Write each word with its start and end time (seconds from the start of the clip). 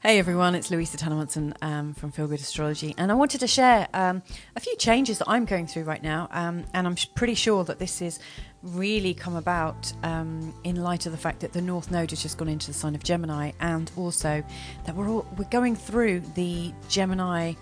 Hey 0.00 0.20
everyone, 0.20 0.54
it's 0.54 0.70
Louisa 0.70 0.96
Tanner 0.96 1.26
um, 1.60 1.92
from 1.92 2.12
Feel 2.12 2.28
Good 2.28 2.38
Astrology, 2.38 2.94
and 2.96 3.10
I 3.10 3.16
wanted 3.16 3.40
to 3.40 3.48
share 3.48 3.88
um, 3.92 4.22
a 4.54 4.60
few 4.60 4.76
changes 4.76 5.18
that 5.18 5.28
I'm 5.28 5.44
going 5.44 5.66
through 5.66 5.82
right 5.82 6.00
now, 6.00 6.28
um, 6.30 6.64
and 6.72 6.86
I'm 6.86 6.94
pretty 7.16 7.34
sure 7.34 7.64
that 7.64 7.80
this 7.80 8.00
is 8.00 8.20
really 8.62 9.12
come 9.12 9.34
about 9.34 9.92
um, 10.04 10.54
in 10.62 10.84
light 10.84 11.06
of 11.06 11.10
the 11.10 11.18
fact 11.18 11.40
that 11.40 11.52
the 11.52 11.60
North 11.60 11.90
Node 11.90 12.10
has 12.10 12.22
just 12.22 12.38
gone 12.38 12.46
into 12.46 12.68
the 12.68 12.74
sign 12.74 12.94
of 12.94 13.02
Gemini, 13.02 13.50
and 13.58 13.90
also 13.96 14.44
that 14.86 14.94
we're 14.94 15.08
all 15.08 15.26
we're 15.36 15.50
going 15.50 15.74
through 15.74 16.20
the 16.36 16.72
Gemini 16.88 17.54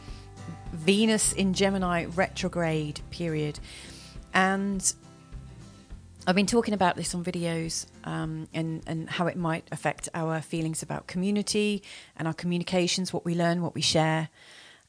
Venus 0.75 1.32
in 1.32 1.55
Gemini 1.55 2.05
retrograde 2.05 3.00
period, 3.09 3.59
and 4.34 4.93
I've 6.27 6.34
been 6.34 6.46
talking 6.46 6.74
about 6.74 6.96
this 6.96 7.14
on 7.14 7.22
videos 7.22 7.86
um, 8.02 8.48
and, 8.52 8.82
and 8.86 9.09
how 9.09 9.29
it 9.29 9.36
might 9.36 9.68
affect 9.70 10.09
our 10.12 10.41
feelings 10.41 10.82
about 10.82 11.06
community 11.06 11.84
and 12.16 12.27
our 12.27 12.34
communications, 12.34 13.12
what 13.12 13.24
we 13.24 13.36
learn, 13.36 13.62
what 13.62 13.77
we 13.77 13.80
share. 13.80 14.28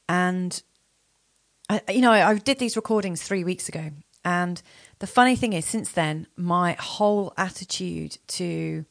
And, 0.08 0.60
I, 1.70 1.80
you 1.90 2.00
know, 2.00 2.10
I, 2.10 2.28
I 2.28 2.34
did 2.34 2.58
these 2.58 2.74
recordings 2.74 3.22
three 3.22 3.44
weeks 3.44 3.68
ago. 3.68 3.90
And 4.24 4.60
the 4.98 5.06
funny 5.06 5.36
thing 5.36 5.52
is, 5.52 5.64
since 5.64 5.92
then, 5.92 6.26
my 6.36 6.76
whole 6.78 7.32
attitude 7.36 8.18
to 8.28 8.84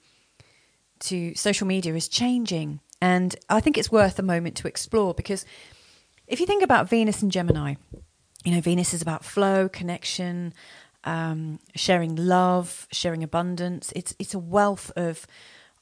to 1.00 1.36
social 1.36 1.68
media 1.68 1.94
is 1.94 2.08
changing. 2.08 2.80
And 3.00 3.36
I 3.50 3.60
think 3.60 3.78
it's 3.78 3.92
worth 3.92 4.18
a 4.18 4.24
moment 4.24 4.56
to 4.58 4.68
explore 4.68 5.14
because 5.14 5.46
if 6.26 6.40
you 6.40 6.48
think 6.48 6.64
about 6.64 6.90
Venus 6.90 7.22
and 7.22 7.32
Gemini, 7.32 7.76
you 8.44 8.52
know, 8.52 8.62
Venus 8.62 8.96
is 8.96 9.02
about 9.04 9.24
flow, 9.24 9.70
connection, 9.70 10.54
um, 11.04 11.60
sharing 11.76 12.16
love, 12.16 12.88
sharing 12.92 13.24
abundance. 13.24 13.94
It's 13.96 14.16
it's 14.20 14.34
a 14.34 14.40
wealth 14.40 14.92
of 14.96 15.26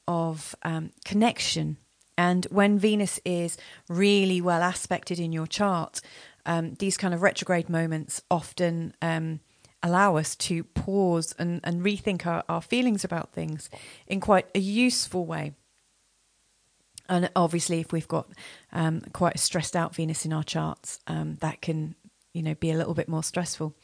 of 0.06 0.54
um, 0.62 0.92
connection. 1.04 1.78
And 2.18 2.46
when 2.46 2.78
Venus 2.78 3.20
is 3.24 3.58
really 3.88 4.40
well 4.40 4.62
aspected 4.62 5.18
in 5.18 5.32
your 5.32 5.46
chart, 5.46 6.00
um, 6.46 6.74
these 6.74 6.96
kind 6.96 7.12
of 7.12 7.20
retrograde 7.20 7.68
moments 7.68 8.22
often 8.30 8.94
um, 9.02 9.40
allow 9.82 10.16
us 10.16 10.34
to 10.36 10.64
pause 10.64 11.34
and, 11.38 11.60
and 11.62 11.82
rethink 11.82 12.26
our, 12.26 12.42
our 12.48 12.62
feelings 12.62 13.04
about 13.04 13.32
things 13.32 13.68
in 14.06 14.20
quite 14.20 14.46
a 14.54 14.58
useful 14.58 15.26
way. 15.26 15.52
And 17.08 17.30
obviously, 17.36 17.80
if 17.80 17.92
we've 17.92 18.08
got 18.08 18.28
um, 18.72 19.02
quite 19.12 19.36
a 19.36 19.38
stressed 19.38 19.76
out 19.76 19.94
Venus 19.94 20.24
in 20.24 20.32
our 20.32 20.42
charts, 20.42 20.98
um, 21.06 21.36
that 21.40 21.60
can 21.60 21.94
you 22.36 22.42
know 22.42 22.54
be 22.54 22.70
a 22.70 22.76
little 22.76 22.94
bit 22.94 23.08
more 23.08 23.22
stressful. 23.22 23.74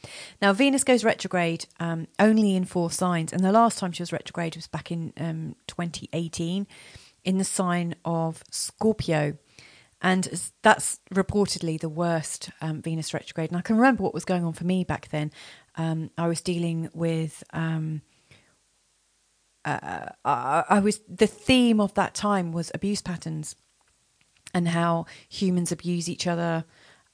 Now 0.41 0.53
Venus 0.53 0.83
goes 0.83 1.03
retrograde 1.03 1.65
um, 1.79 2.07
only 2.19 2.55
in 2.55 2.65
four 2.65 2.91
signs, 2.91 3.33
and 3.33 3.43
the 3.43 3.51
last 3.51 3.79
time 3.79 3.91
she 3.91 4.03
was 4.03 4.13
retrograde 4.13 4.55
was 4.55 4.67
back 4.67 4.91
in 4.91 5.11
um, 5.17 5.55
2018 5.67 6.67
in 7.23 7.37
the 7.37 7.43
sign 7.43 7.95
of 8.05 8.43
Scorpio. 8.51 9.37
And 10.05 10.51
that's 10.63 10.99
reportedly 11.13 11.79
the 11.79 11.87
worst 11.87 12.49
um, 12.59 12.81
Venus 12.81 13.13
retrograde. 13.13 13.51
And 13.51 13.57
I 13.57 13.61
can 13.61 13.77
remember 13.77 14.03
what 14.03 14.13
was 14.13 14.25
going 14.25 14.43
on 14.43 14.51
for 14.51 14.65
me 14.65 14.83
back 14.83 15.07
then. 15.07 15.31
Um, 15.77 16.09
I 16.17 16.27
was 16.27 16.41
dealing 16.41 16.89
with 16.93 17.41
um, 17.53 18.01
uh, 19.65 20.09
I 20.25 20.81
was 20.83 20.99
the 21.07 21.27
theme 21.27 21.79
of 21.79 21.93
that 21.93 22.13
time 22.13 22.51
was 22.51 22.69
abuse 22.73 23.01
patterns 23.01 23.55
and 24.53 24.67
how 24.67 25.05
humans 25.29 25.71
abuse 25.71 26.09
each 26.09 26.27
other 26.27 26.65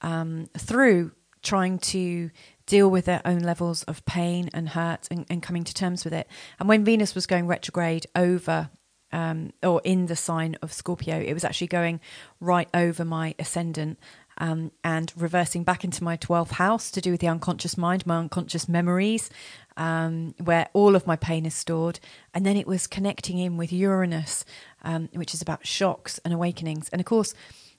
um, 0.02 0.48
through 0.58 1.12
trying 1.42 1.78
to 1.78 2.30
deal 2.66 2.88
with 2.88 3.04
their 3.04 3.22
own 3.24 3.40
levels 3.40 3.82
of 3.84 4.04
pain 4.04 4.48
and 4.54 4.70
hurt 4.70 5.08
and, 5.10 5.26
and 5.28 5.42
coming 5.42 5.64
to 5.64 5.74
terms 5.74 6.04
with 6.04 6.14
it. 6.14 6.28
And 6.58 6.68
when 6.68 6.84
Venus 6.84 7.14
was 7.14 7.26
going 7.26 7.46
retrograde 7.46 8.06
over 8.14 8.70
um, 9.12 9.52
or 9.62 9.80
in 9.84 10.06
the 10.06 10.16
sign 10.16 10.56
of 10.62 10.72
Scorpio, 10.72 11.20
it 11.20 11.34
was 11.34 11.44
actually 11.44 11.66
going 11.66 12.00
right 12.38 12.68
over 12.72 13.04
my 13.04 13.34
ascendant 13.38 13.98
um, 14.38 14.72
and 14.82 15.12
reversing 15.16 15.64
back 15.64 15.84
into 15.84 16.02
my 16.02 16.16
12th 16.16 16.52
house 16.52 16.90
to 16.92 17.00
do 17.00 17.10
with 17.10 17.20
the 17.20 17.28
unconscious 17.28 17.76
mind, 17.76 18.06
my 18.06 18.18
unconscious 18.18 18.68
memories, 18.68 19.30
um, 19.76 20.34
where 20.42 20.68
all 20.72 20.96
of 20.96 21.06
my 21.06 21.16
pain 21.16 21.44
is 21.44 21.54
stored. 21.54 22.00
And 22.32 22.46
then 22.46 22.56
it 22.56 22.66
was 22.66 22.86
connecting 22.86 23.38
in 23.38 23.56
with 23.56 23.72
Uranus, 23.72 24.44
um, 24.82 25.08
which 25.12 25.34
is 25.34 25.42
about 25.42 25.66
shocks 25.66 26.18
and 26.24 26.32
awakenings. 26.32 26.88
And 26.88 27.00
of 27.00 27.06
course, 27.06 27.34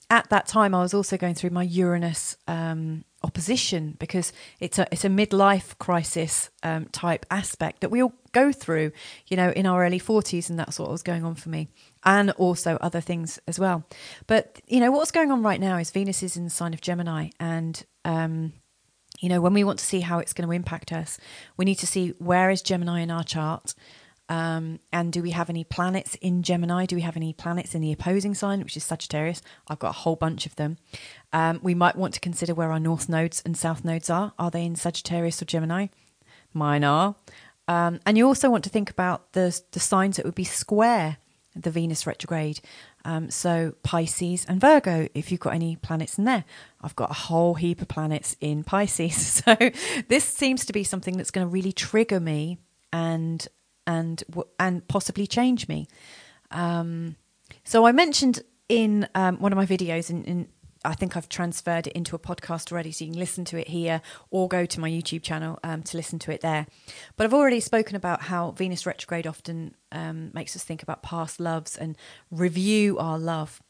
at 0.09 0.29
that 0.29 0.45
time, 0.45 0.75
I 0.75 0.81
was 0.81 0.93
also 0.93 1.17
going 1.17 1.33
through 1.33 1.51
my 1.51 1.63
Uranus 1.63 2.37
um, 2.47 3.05
opposition 3.23 3.95
because 3.99 4.33
it's 4.59 4.79
a 4.79 4.87
it's 4.91 5.05
a 5.05 5.09
midlife 5.09 5.77
crisis 5.77 6.49
um, 6.63 6.85
type 6.85 7.25
aspect 7.29 7.81
that 7.81 7.91
we 7.91 8.01
all 8.01 8.13
go 8.31 8.51
through, 8.51 8.91
you 9.27 9.37
know, 9.37 9.51
in 9.51 9.65
our 9.65 9.85
early 9.85 9.99
forties, 9.99 10.49
and 10.49 10.57
that's 10.57 10.79
what 10.79 10.89
was 10.89 11.03
going 11.03 11.23
on 11.23 11.35
for 11.35 11.49
me, 11.49 11.69
and 12.03 12.31
also 12.31 12.77
other 12.81 13.01
things 13.01 13.39
as 13.47 13.59
well. 13.59 13.83
But 14.27 14.61
you 14.67 14.79
know, 14.79 14.91
what's 14.91 15.11
going 15.11 15.31
on 15.31 15.43
right 15.43 15.59
now 15.59 15.77
is 15.77 15.91
Venus 15.91 16.23
is 16.23 16.37
in 16.37 16.43
the 16.43 16.49
sign 16.49 16.73
of 16.73 16.81
Gemini, 16.81 17.29
and 17.39 17.83
um, 18.05 18.53
you 19.19 19.29
know, 19.29 19.41
when 19.41 19.53
we 19.53 19.63
want 19.63 19.79
to 19.79 19.85
see 19.85 20.01
how 20.01 20.19
it's 20.19 20.33
going 20.33 20.47
to 20.47 20.55
impact 20.55 20.91
us, 20.91 21.19
we 21.57 21.65
need 21.65 21.75
to 21.75 21.87
see 21.87 22.09
where 22.17 22.49
is 22.49 22.61
Gemini 22.61 23.01
in 23.01 23.11
our 23.11 23.23
chart. 23.23 23.73
Um, 24.31 24.79
and 24.93 25.11
do 25.11 25.21
we 25.21 25.31
have 25.31 25.49
any 25.49 25.65
planets 25.65 26.15
in 26.21 26.41
Gemini? 26.41 26.85
Do 26.85 26.95
we 26.95 27.01
have 27.01 27.17
any 27.17 27.33
planets 27.33 27.75
in 27.75 27.81
the 27.81 27.91
opposing 27.91 28.33
sign, 28.33 28.61
which 28.61 28.77
is 28.77 28.85
Sagittarius? 28.85 29.41
I've 29.67 29.79
got 29.79 29.89
a 29.89 29.99
whole 29.99 30.15
bunch 30.15 30.45
of 30.45 30.55
them. 30.55 30.77
Um, 31.33 31.59
we 31.61 31.75
might 31.75 31.97
want 31.97 32.13
to 32.13 32.21
consider 32.21 32.55
where 32.55 32.71
our 32.71 32.79
north 32.79 33.09
nodes 33.09 33.43
and 33.45 33.57
south 33.57 33.83
nodes 33.83 34.09
are. 34.09 34.31
Are 34.39 34.49
they 34.49 34.63
in 34.63 34.77
Sagittarius 34.77 35.41
or 35.41 35.45
Gemini? 35.45 35.87
Mine 36.53 36.85
are. 36.85 37.15
Um, 37.67 37.99
and 38.05 38.17
you 38.17 38.25
also 38.25 38.49
want 38.49 38.63
to 38.63 38.69
think 38.69 38.89
about 38.89 39.33
the, 39.33 39.59
the 39.71 39.81
signs 39.81 40.15
that 40.15 40.25
would 40.25 40.33
be 40.35 40.45
square 40.45 41.17
the 41.53 41.69
Venus 41.69 42.07
retrograde. 42.07 42.61
Um, 43.03 43.29
so 43.29 43.73
Pisces 43.83 44.45
and 44.45 44.61
Virgo, 44.61 45.09
if 45.13 45.29
you've 45.29 45.41
got 45.41 45.53
any 45.53 45.75
planets 45.75 46.17
in 46.17 46.23
there. 46.23 46.45
I've 46.79 46.95
got 46.95 47.11
a 47.11 47.15
whole 47.15 47.55
heap 47.55 47.81
of 47.81 47.89
planets 47.89 48.37
in 48.39 48.63
Pisces. 48.63 49.43
So 49.45 49.57
this 50.07 50.23
seems 50.23 50.63
to 50.63 50.71
be 50.71 50.85
something 50.85 51.17
that's 51.17 51.31
going 51.31 51.45
to 51.45 51.51
really 51.51 51.73
trigger 51.73 52.21
me 52.21 52.59
and 52.93 53.45
and 53.91 54.23
and 54.59 54.87
possibly 54.87 55.27
change 55.27 55.67
me. 55.67 55.87
Um, 56.51 57.15
so 57.63 57.85
I 57.85 57.91
mentioned 57.91 58.41
in 58.69 59.07
um, 59.15 59.37
one 59.39 59.51
of 59.51 59.57
my 59.57 59.65
videos, 59.65 60.09
and 60.09 60.47
I 60.83 60.95
think 60.95 61.15
I've 61.15 61.29
transferred 61.29 61.87
it 61.87 61.93
into 61.93 62.15
a 62.15 62.19
podcast 62.19 62.71
already, 62.71 62.91
so 62.91 63.05
you 63.05 63.11
can 63.11 63.19
listen 63.19 63.45
to 63.45 63.57
it 63.57 63.67
here 63.67 64.01
or 64.29 64.47
go 64.47 64.65
to 64.65 64.79
my 64.79 64.89
YouTube 64.89 65.23
channel 65.23 65.59
um, 65.63 65.83
to 65.83 65.97
listen 65.97 66.19
to 66.19 66.31
it 66.31 66.41
there. 66.41 66.65
But 67.15 67.25
I've 67.25 67.33
already 67.33 67.59
spoken 67.59 67.95
about 67.95 68.23
how 68.23 68.51
Venus 68.51 68.85
retrograde 68.85 69.27
often 69.27 69.75
um, 69.91 70.31
makes 70.33 70.55
us 70.55 70.63
think 70.63 70.81
about 70.81 71.03
past 71.03 71.39
loves 71.39 71.77
and 71.77 71.97
review 72.31 72.97
our 72.97 73.19
love. 73.19 73.61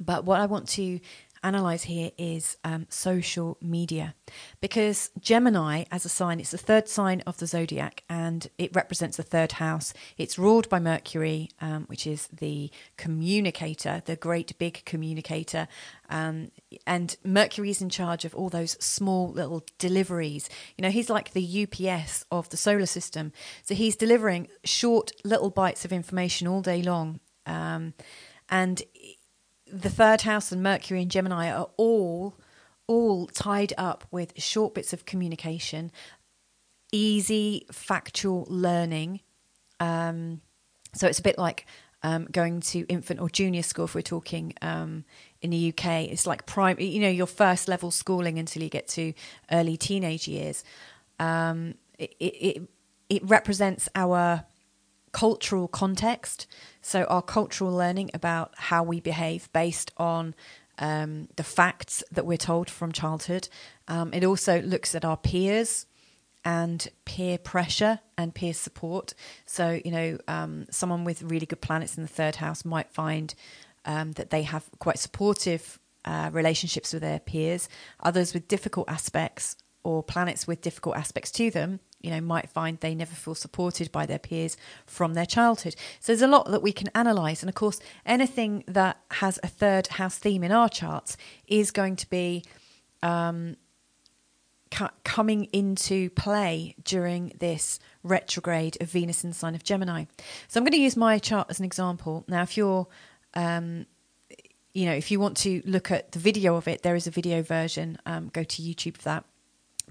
But 0.00 0.24
what 0.24 0.40
I 0.40 0.46
want 0.46 0.68
to 0.70 1.00
analyze 1.42 1.84
here 1.84 2.10
is 2.18 2.56
um, 2.64 2.86
social 2.88 3.56
media 3.60 4.14
because 4.60 5.10
Gemini, 5.18 5.84
as 5.90 6.04
a 6.04 6.08
sign, 6.08 6.40
it's 6.40 6.50
the 6.50 6.58
third 6.58 6.88
sign 6.88 7.22
of 7.26 7.38
the 7.38 7.46
zodiac 7.46 8.04
and 8.08 8.48
it 8.58 8.74
represents 8.74 9.16
the 9.16 9.22
third 9.22 9.52
house. 9.52 9.92
It's 10.16 10.38
ruled 10.38 10.68
by 10.68 10.78
Mercury, 10.78 11.50
um, 11.60 11.84
which 11.84 12.06
is 12.06 12.28
the 12.28 12.70
communicator, 12.96 14.02
the 14.04 14.16
great 14.16 14.58
big 14.58 14.84
communicator. 14.84 15.68
Um, 16.10 16.50
and 16.86 17.16
Mercury 17.24 17.70
is 17.70 17.82
in 17.82 17.90
charge 17.90 18.24
of 18.24 18.34
all 18.34 18.48
those 18.48 18.72
small 18.82 19.30
little 19.30 19.64
deliveries. 19.78 20.48
You 20.76 20.82
know, 20.82 20.90
he's 20.90 21.10
like 21.10 21.32
the 21.32 21.66
UPS 21.66 22.24
of 22.30 22.48
the 22.50 22.56
solar 22.56 22.86
system. 22.86 23.32
So 23.64 23.74
he's 23.74 23.96
delivering 23.96 24.48
short 24.64 25.12
little 25.24 25.50
bites 25.50 25.84
of 25.84 25.92
information 25.92 26.46
all 26.46 26.62
day 26.62 26.82
long. 26.82 27.20
Um, 27.46 27.94
and 28.50 28.82
the 29.72 29.90
third 29.90 30.22
house 30.22 30.52
and 30.52 30.62
Mercury 30.62 31.02
and 31.02 31.10
Gemini 31.10 31.50
are 31.50 31.68
all 31.76 32.34
all 32.86 33.26
tied 33.26 33.74
up 33.76 34.06
with 34.10 34.32
short 34.40 34.74
bits 34.74 34.94
of 34.94 35.04
communication, 35.04 35.92
easy 36.90 37.66
factual 37.70 38.46
learning. 38.48 39.20
Um, 39.78 40.40
so 40.94 41.06
it's 41.06 41.18
a 41.18 41.22
bit 41.22 41.36
like 41.36 41.66
um, 42.02 42.26
going 42.30 42.60
to 42.60 42.86
infant 42.88 43.20
or 43.20 43.28
junior 43.28 43.62
school 43.62 43.84
if 43.84 43.94
we're 43.94 44.02
talking 44.02 44.54
um, 44.62 45.04
in 45.42 45.50
the 45.50 45.68
UK. 45.68 46.04
It's 46.10 46.26
like 46.26 46.46
prime, 46.46 46.78
you 46.80 47.00
know, 47.00 47.10
your 47.10 47.26
first 47.26 47.68
level 47.68 47.90
schooling 47.90 48.38
until 48.38 48.62
you 48.62 48.70
get 48.70 48.88
to 48.88 49.12
early 49.50 49.76
teenage 49.76 50.26
years. 50.26 50.64
Um, 51.18 51.74
it, 51.98 52.14
it, 52.20 52.68
it 53.08 53.22
represents 53.28 53.88
our 53.94 54.44
cultural 55.12 55.68
context. 55.68 56.46
So, 56.88 57.04
our 57.04 57.20
cultural 57.20 57.70
learning 57.70 58.12
about 58.14 58.54
how 58.56 58.82
we 58.82 58.98
behave 58.98 59.52
based 59.52 59.92
on 59.98 60.34
um, 60.78 61.28
the 61.36 61.44
facts 61.44 62.02
that 62.10 62.24
we're 62.24 62.38
told 62.38 62.70
from 62.70 62.92
childhood. 62.92 63.50
Um, 63.88 64.14
it 64.14 64.24
also 64.24 64.62
looks 64.62 64.94
at 64.94 65.04
our 65.04 65.18
peers 65.18 65.84
and 66.46 66.88
peer 67.04 67.36
pressure 67.36 68.00
and 68.16 68.34
peer 68.34 68.54
support. 68.54 69.12
So, 69.44 69.78
you 69.84 69.90
know, 69.90 70.18
um, 70.28 70.64
someone 70.70 71.04
with 71.04 71.22
really 71.22 71.44
good 71.44 71.60
planets 71.60 71.98
in 71.98 72.04
the 72.04 72.08
third 72.08 72.36
house 72.36 72.64
might 72.64 72.88
find 72.88 73.34
um, 73.84 74.12
that 74.12 74.30
they 74.30 74.44
have 74.44 74.64
quite 74.78 74.98
supportive 74.98 75.78
uh, 76.06 76.30
relationships 76.32 76.94
with 76.94 77.02
their 77.02 77.20
peers. 77.20 77.68
Others 78.02 78.32
with 78.32 78.48
difficult 78.48 78.88
aspects 78.88 79.56
or 79.84 80.02
planets 80.02 80.46
with 80.46 80.62
difficult 80.62 80.96
aspects 80.96 81.30
to 81.32 81.50
them, 81.50 81.80
you 82.00 82.10
know, 82.10 82.20
might 82.20 82.48
find 82.48 82.78
they 82.78 82.94
never 82.94 83.14
feel 83.14 83.34
supported 83.34 83.90
by 83.90 84.06
their 84.06 84.18
peers 84.18 84.56
from 84.86 85.14
their 85.14 85.26
childhood. 85.26 85.74
So 86.00 86.12
there's 86.12 86.22
a 86.22 86.28
lot 86.28 86.50
that 86.50 86.62
we 86.62 86.72
can 86.72 86.88
analyze. 86.94 87.42
And 87.42 87.48
of 87.48 87.54
course, 87.54 87.80
anything 88.06 88.64
that 88.68 88.98
has 89.12 89.38
a 89.42 89.48
third 89.48 89.88
house 89.88 90.16
theme 90.16 90.44
in 90.44 90.52
our 90.52 90.68
charts 90.68 91.16
is 91.46 91.70
going 91.70 91.96
to 91.96 92.08
be 92.08 92.44
um, 93.02 93.56
coming 95.04 95.44
into 95.52 96.10
play 96.10 96.76
during 96.84 97.32
this 97.38 97.80
retrograde 98.02 98.76
of 98.80 98.90
Venus 98.90 99.24
in 99.24 99.30
the 99.30 99.36
sign 99.36 99.54
of 99.54 99.64
Gemini. 99.64 100.04
So 100.46 100.58
I'm 100.58 100.64
going 100.64 100.72
to 100.72 100.78
use 100.78 100.96
my 100.96 101.18
chart 101.18 101.48
as 101.50 101.58
an 101.58 101.64
example. 101.64 102.24
Now, 102.28 102.42
if 102.42 102.56
you're 102.56 102.86
um, 103.34 103.86
you 104.74 104.86
know, 104.86 104.92
if 104.92 105.10
you 105.10 105.18
want 105.18 105.36
to 105.38 105.60
look 105.64 105.90
at 105.90 106.12
the 106.12 106.18
video 106.18 106.54
of 106.54 106.68
it, 106.68 106.82
there 106.82 106.94
is 106.94 107.06
a 107.06 107.10
video 107.10 107.42
version. 107.42 107.98
Um, 108.06 108.28
go 108.28 108.44
to 108.44 108.62
YouTube 108.62 108.96
for 108.96 109.04
that. 109.04 109.24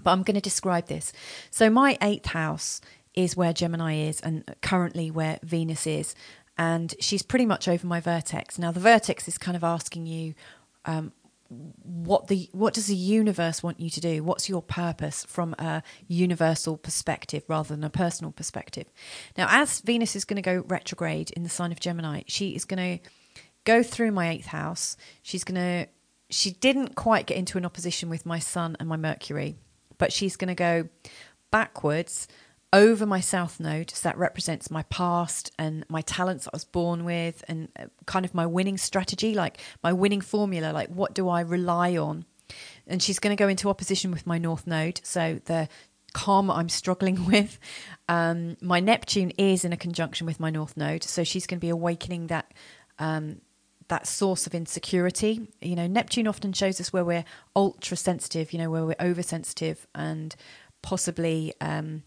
But 0.02 0.12
I'm 0.12 0.22
going 0.22 0.34
to 0.34 0.40
describe 0.40 0.86
this. 0.86 1.12
So, 1.50 1.70
my 1.70 1.98
eighth 2.02 2.26
house 2.26 2.80
is 3.14 3.36
where 3.36 3.52
Gemini 3.52 3.94
is, 3.94 4.20
and 4.20 4.44
currently 4.62 5.10
where 5.10 5.38
Venus 5.42 5.86
is. 5.86 6.14
And 6.56 6.94
she's 6.98 7.22
pretty 7.22 7.46
much 7.46 7.68
over 7.68 7.86
my 7.86 8.00
vertex. 8.00 8.58
Now, 8.58 8.72
the 8.72 8.80
vertex 8.80 9.28
is 9.28 9.38
kind 9.38 9.56
of 9.56 9.62
asking 9.62 10.06
you, 10.06 10.34
um, 10.84 11.12
what 11.48 12.28
the 12.28 12.50
what 12.52 12.74
does 12.74 12.88
the 12.88 12.94
universe 12.94 13.62
want 13.62 13.80
you 13.80 13.88
to 13.88 14.02
do 14.02 14.22
what's 14.22 14.50
your 14.50 14.60
purpose 14.60 15.24
from 15.24 15.54
a 15.58 15.82
universal 16.06 16.76
perspective 16.76 17.42
rather 17.48 17.74
than 17.74 17.82
a 17.82 17.88
personal 17.88 18.30
perspective 18.30 18.84
now 19.38 19.46
as 19.48 19.80
venus 19.80 20.14
is 20.14 20.26
going 20.26 20.36
to 20.36 20.42
go 20.42 20.62
retrograde 20.68 21.30
in 21.30 21.44
the 21.44 21.48
sign 21.48 21.72
of 21.72 21.80
gemini 21.80 22.20
she 22.26 22.54
is 22.54 22.66
going 22.66 23.00
to 23.00 23.10
go 23.68 23.82
through 23.82 24.10
my 24.10 24.30
eighth 24.30 24.46
house. 24.46 24.96
She's 25.22 25.44
going 25.44 25.56
to, 25.56 25.90
she 26.30 26.52
didn't 26.52 26.96
quite 26.96 27.26
get 27.26 27.36
into 27.36 27.58
an 27.58 27.66
opposition 27.66 28.08
with 28.08 28.24
my 28.24 28.38
sun 28.38 28.78
and 28.80 28.88
my 28.88 28.96
Mercury, 28.96 29.58
but 29.98 30.12
she's 30.12 30.36
going 30.36 30.48
to 30.48 30.54
go 30.54 30.88
backwards 31.50 32.28
over 32.72 33.06
my 33.06 33.20
south 33.20 33.60
node. 33.60 33.90
So 33.90 34.08
that 34.08 34.18
represents 34.18 34.70
my 34.70 34.82
past 34.84 35.50
and 35.58 35.84
my 35.88 36.02
talents 36.02 36.46
I 36.46 36.50
was 36.52 36.64
born 36.64 37.04
with 37.04 37.44
and 37.48 37.68
uh, 37.78 37.86
kind 38.06 38.24
of 38.24 38.34
my 38.34 38.46
winning 38.46 38.76
strategy, 38.76 39.34
like 39.34 39.58
my 39.82 39.92
winning 39.92 40.20
formula, 40.20 40.72
like 40.72 40.88
what 40.88 41.14
do 41.14 41.28
I 41.28 41.40
rely 41.40 41.96
on? 41.96 42.24
And 42.86 43.02
she's 43.02 43.18
going 43.18 43.36
to 43.36 43.42
go 43.42 43.48
into 43.48 43.68
opposition 43.68 44.10
with 44.10 44.26
my 44.26 44.38
north 44.38 44.66
node. 44.66 45.00
So 45.02 45.40
the 45.44 45.68
karma 46.12 46.54
I'm 46.54 46.68
struggling 46.68 47.26
with. 47.30 47.58
Um, 48.08 48.56
my 48.60 48.80
Neptune 48.80 49.32
is 49.38 49.64
in 49.64 49.72
a 49.72 49.76
conjunction 49.76 50.26
with 50.26 50.40
my 50.40 50.50
north 50.50 50.76
node. 50.76 51.04
So 51.04 51.24
she's 51.24 51.46
going 51.46 51.58
to 51.58 51.64
be 51.64 51.70
awakening 51.70 52.28
that 52.28 52.52
um, 52.98 53.40
that 53.88 54.06
source 54.06 54.46
of 54.46 54.54
insecurity. 54.54 55.48
You 55.60 55.76
know, 55.76 55.86
Neptune 55.86 56.28
often 56.28 56.52
shows 56.52 56.80
us 56.80 56.92
where 56.92 57.04
we're 57.04 57.24
ultra 57.56 57.96
sensitive, 57.96 58.52
you 58.52 58.58
know, 58.58 58.70
where 58.70 58.84
we're 58.84 58.96
oversensitive 59.00 59.86
and 59.94 60.34
possibly 60.82 61.52
um, 61.60 62.02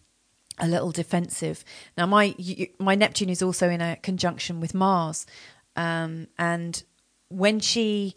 a 0.58 0.68
little 0.68 0.92
defensive. 0.92 1.64
Now, 1.96 2.06
my 2.06 2.34
my 2.78 2.94
Neptune 2.94 3.30
is 3.30 3.42
also 3.42 3.68
in 3.68 3.80
a 3.80 3.96
conjunction 3.96 4.60
with 4.60 4.74
Mars, 4.74 5.26
um, 5.76 6.28
and 6.38 6.82
when 7.28 7.60
she 7.60 8.14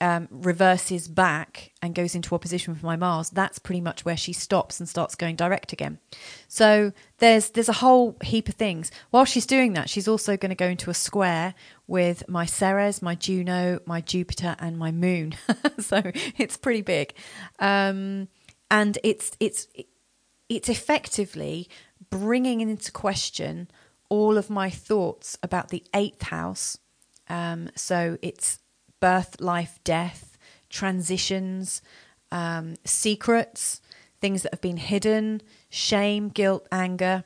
um, 0.00 0.28
reverses 0.30 1.08
back 1.08 1.72
and 1.82 1.94
goes 1.94 2.14
into 2.14 2.34
opposition 2.34 2.72
with 2.72 2.82
my 2.82 2.96
Mars, 2.96 3.30
that's 3.30 3.58
pretty 3.58 3.80
much 3.80 4.04
where 4.04 4.16
she 4.16 4.32
stops 4.32 4.78
and 4.78 4.88
starts 4.88 5.14
going 5.14 5.36
direct 5.36 5.72
again. 5.72 5.98
So 6.46 6.92
there's 7.18 7.50
there's 7.50 7.68
a 7.68 7.74
whole 7.74 8.16
heap 8.22 8.48
of 8.48 8.54
things. 8.54 8.90
While 9.10 9.24
she's 9.24 9.46
doing 9.46 9.72
that, 9.72 9.90
she's 9.90 10.08
also 10.08 10.36
going 10.36 10.50
to 10.50 10.54
go 10.54 10.68
into 10.68 10.90
a 10.90 10.94
square 10.94 11.54
with 11.86 12.28
my 12.28 12.46
Ceres, 12.46 13.02
my 13.02 13.14
Juno, 13.14 13.80
my 13.86 14.00
Jupiter, 14.00 14.56
and 14.58 14.78
my 14.78 14.92
Moon. 14.92 15.34
so 15.78 16.00
it's 16.36 16.56
pretty 16.56 16.82
big, 16.82 17.14
um, 17.58 18.28
and 18.70 18.98
it's 19.02 19.36
it's 19.40 19.66
it's 20.48 20.68
effectively 20.68 21.68
bringing 22.10 22.60
into 22.60 22.92
question 22.92 23.68
all 24.08 24.38
of 24.38 24.48
my 24.48 24.70
thoughts 24.70 25.38
about 25.42 25.68
the 25.68 25.84
eighth 25.94 26.22
house. 26.22 26.78
Um, 27.28 27.68
so 27.74 28.16
it's 28.22 28.60
birth, 29.00 29.40
life, 29.40 29.78
death, 29.84 30.38
transitions, 30.68 31.82
um, 32.30 32.74
secrets, 32.84 33.80
things 34.20 34.42
that 34.42 34.52
have 34.52 34.60
been 34.60 34.76
hidden, 34.76 35.40
shame, 35.70 36.28
guilt, 36.28 36.66
anger, 36.72 37.24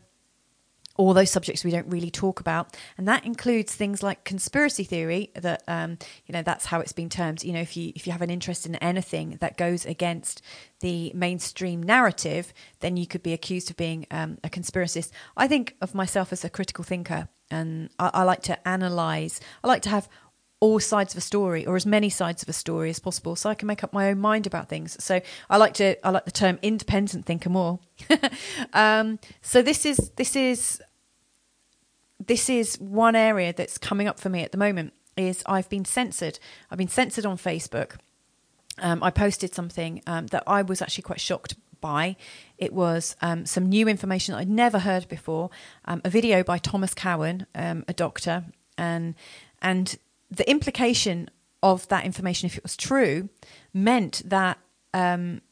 all 0.97 1.15
those 1.15 1.31
subjects 1.31 1.65
we 1.65 1.71
don't 1.71 1.89
really 1.89 2.11
talk 2.11 2.41
about. 2.41 2.77
And 2.99 3.09
that 3.09 3.25
includes 3.25 3.75
things 3.75 4.03
like 4.03 4.25
conspiracy 4.25 4.85
theory 4.85 5.31
that 5.35 5.63
um, 5.67 5.99
you 6.27 6.33
know 6.33 6.43
that's 6.43 6.67
how 6.67 6.81
it's 6.81 6.93
been 6.93 7.09
termed. 7.09 7.43
You 7.43 7.53
know 7.53 7.61
if 7.61 7.77
you 7.77 7.93
if 7.95 8.07
you 8.07 8.13
have 8.13 8.23
an 8.23 8.31
interest 8.31 8.67
in 8.67 8.77
anything 8.77 9.39
that 9.41 9.57
goes 9.57 9.87
against 9.87 10.43
the 10.81 11.13
mainstream 11.15 11.83
narrative 11.83 12.53
then 12.81 12.97
you 12.97 13.07
could 13.07 13.23
be 13.23 13.33
accused 13.33 13.71
of 13.71 13.77
being 13.77 14.07
um, 14.11 14.39
a 14.45 14.51
conspiracist. 14.51 15.11
I 15.37 15.49
think 15.49 15.77
of 15.81 15.95
myself 15.95 16.33
as 16.33 16.45
a 16.45 16.51
critical 16.51 16.85
thinker 16.85 17.29
and 17.51 17.91
I, 17.99 18.11
I 18.15 18.23
like 18.25 18.43
to 18.43 18.69
analyze. 18.69 19.41
I 19.63 19.69
like 19.69 19.83
to 19.83 19.91
have 19.91 20.09
all 20.63 20.79
sides 20.79 21.13
of 21.13 21.19
a 21.19 21.21
story 21.21 21.67
or 21.67 21.75
as 21.75 21.85
many 21.85 22.09
sides 22.09 22.41
of 22.41 22.49
a 22.49 22.53
story 22.53 22.89
as 22.89 23.01
possible 23.01 23.35
so 23.35 23.51
I 23.51 23.55
can 23.57 23.67
make 23.67 23.83
up 23.83 23.93
my 23.93 24.09
own 24.09 24.21
mind 24.21 24.47
about 24.47 24.69
things. 24.69 24.97
So 25.03 25.21
I 25.51 25.57
like 25.57 25.75
to 25.75 26.07
I 26.07 26.11
like 26.11 26.25
the 26.25 26.31
term 26.31 26.61
independent 26.63 27.27
thinker 27.27 27.51
more. 27.51 27.81
um, 28.73 29.19
so 29.41 29.61
this 29.61 29.85
is 29.85 30.13
this 30.15 30.37
is 30.37 30.81
this 32.25 32.49
is 32.49 32.77
one 32.79 33.17
area 33.17 33.53
that's 33.53 33.77
coming 33.77 34.07
up 34.07 34.21
for 34.21 34.29
me 34.29 34.45
at 34.45 34.53
the 34.53 34.57
moment 34.57 34.93
is 35.17 35.43
I've 35.47 35.69
been 35.69 35.85
censored. 35.85 36.39
I've 36.71 36.79
been 36.79 36.87
censored 36.87 37.27
on 37.27 37.39
Facebook. 37.39 37.97
Um, 38.79 39.03
I 39.03 39.11
posted 39.11 39.53
something 39.53 40.01
um, 40.07 40.29
that 40.29 40.45
I 40.47 40.63
was 40.63 40.81
actually 40.81 41.03
quite 41.03 41.21
shocked 41.21 41.57
by. 41.81 42.15
It 42.57 42.73
was 42.73 43.17
um, 43.21 43.47
some 43.47 43.69
new 43.69 43.89
information 43.89 44.33
that 44.33 44.39
I'd 44.39 44.49
never 44.49 44.79
heard 44.79 45.09
before. 45.09 45.51
Um, 45.87 46.03
a 46.05 46.09
video 46.09 46.45
by 46.45 46.59
Thomas 46.59 46.95
Cowan, 46.95 47.49
um, 47.53 47.85
a 47.89 47.93
doctor, 47.93 48.45
and 48.79 49.17
and 49.61 49.99
the 50.33 50.49
implication 50.51 51.29
of 51.63 51.87
that 51.89 52.05
information, 52.05 52.47
if 52.47 52.57
it 52.57 52.63
was 52.63 52.77
true, 52.77 53.29
meant 53.73 54.23
that 54.25 54.59
um, 54.95 55.43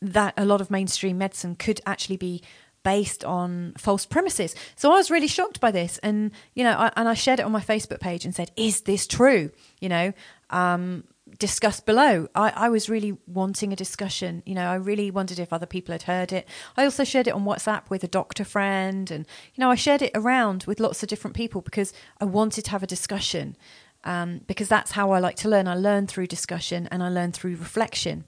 that 0.00 0.34
a 0.36 0.44
lot 0.44 0.60
of 0.60 0.70
mainstream 0.70 1.18
medicine 1.18 1.54
could 1.54 1.80
actually 1.86 2.16
be 2.16 2.42
based 2.82 3.24
on 3.24 3.72
false 3.78 4.04
premises. 4.04 4.56
So 4.74 4.90
I 4.92 4.96
was 4.96 5.10
really 5.10 5.28
shocked 5.28 5.60
by 5.60 5.70
this, 5.70 5.98
and 5.98 6.32
you 6.54 6.64
know, 6.64 6.72
I, 6.72 6.92
and 6.96 7.08
I 7.08 7.14
shared 7.14 7.38
it 7.38 7.44
on 7.44 7.52
my 7.52 7.60
Facebook 7.60 8.00
page 8.00 8.24
and 8.24 8.34
said, 8.34 8.50
"Is 8.56 8.82
this 8.82 9.06
true?" 9.06 9.50
You 9.80 9.88
know, 9.88 10.12
um, 10.50 11.04
discuss 11.38 11.80
below. 11.80 12.28
I, 12.34 12.50
I 12.50 12.68
was 12.68 12.90
really 12.90 13.16
wanting 13.26 13.72
a 13.72 13.76
discussion. 13.76 14.42
You 14.44 14.54
know, 14.54 14.68
I 14.68 14.74
really 14.74 15.10
wondered 15.10 15.38
if 15.38 15.52
other 15.52 15.66
people 15.66 15.92
had 15.92 16.02
heard 16.02 16.32
it. 16.32 16.48
I 16.76 16.84
also 16.84 17.04
shared 17.04 17.28
it 17.28 17.34
on 17.34 17.44
WhatsApp 17.44 17.88
with 17.88 18.04
a 18.04 18.08
doctor 18.08 18.44
friend, 18.44 19.10
and 19.10 19.26
you 19.54 19.60
know, 19.62 19.70
I 19.70 19.76
shared 19.76 20.02
it 20.02 20.12
around 20.14 20.64
with 20.64 20.80
lots 20.80 21.02
of 21.02 21.08
different 21.08 21.36
people 21.36 21.60
because 21.60 21.92
I 22.20 22.24
wanted 22.24 22.64
to 22.66 22.70
have 22.72 22.82
a 22.82 22.86
discussion 22.86 23.56
um, 24.04 24.40
because 24.46 24.68
that's 24.68 24.92
how 24.92 25.12
I 25.12 25.18
like 25.18 25.36
to 25.36 25.48
learn. 25.48 25.68
I 25.68 25.74
learn 25.74 26.06
through 26.06 26.26
discussion 26.26 26.88
and 26.90 27.02
I 27.02 27.08
learn 27.08 27.32
through 27.32 27.56
reflection. 27.56 28.24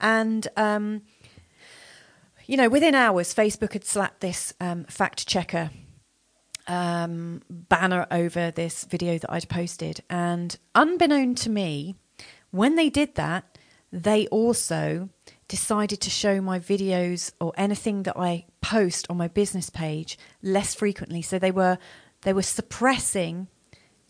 And, 0.00 0.48
um, 0.56 1.02
you 2.46 2.56
know, 2.56 2.68
within 2.68 2.94
hours, 2.94 3.34
Facebook 3.34 3.72
had 3.72 3.84
slapped 3.84 4.20
this 4.20 4.52
um, 4.60 4.84
fact 4.84 5.26
checker 5.26 5.70
um, 6.66 7.42
banner 7.48 8.06
over 8.10 8.50
this 8.50 8.84
video 8.84 9.18
that 9.18 9.32
I'd 9.32 9.48
posted. 9.48 10.02
And 10.10 10.56
unbeknown 10.74 11.34
to 11.36 11.50
me, 11.50 11.96
when 12.50 12.76
they 12.76 12.90
did 12.90 13.14
that, 13.16 13.58
they 13.92 14.26
also 14.28 15.08
decided 15.48 16.00
to 16.00 16.10
show 16.10 16.40
my 16.40 16.58
videos 16.58 17.32
or 17.40 17.52
anything 17.56 18.04
that 18.04 18.16
I 18.16 18.46
post 18.62 19.06
on 19.10 19.18
my 19.18 19.28
business 19.28 19.68
page 19.68 20.18
less 20.42 20.74
frequently. 20.74 21.20
So 21.20 21.38
they 21.38 21.50
were 21.50 21.78
they 22.22 22.32
were 22.32 22.42
suppressing 22.42 23.48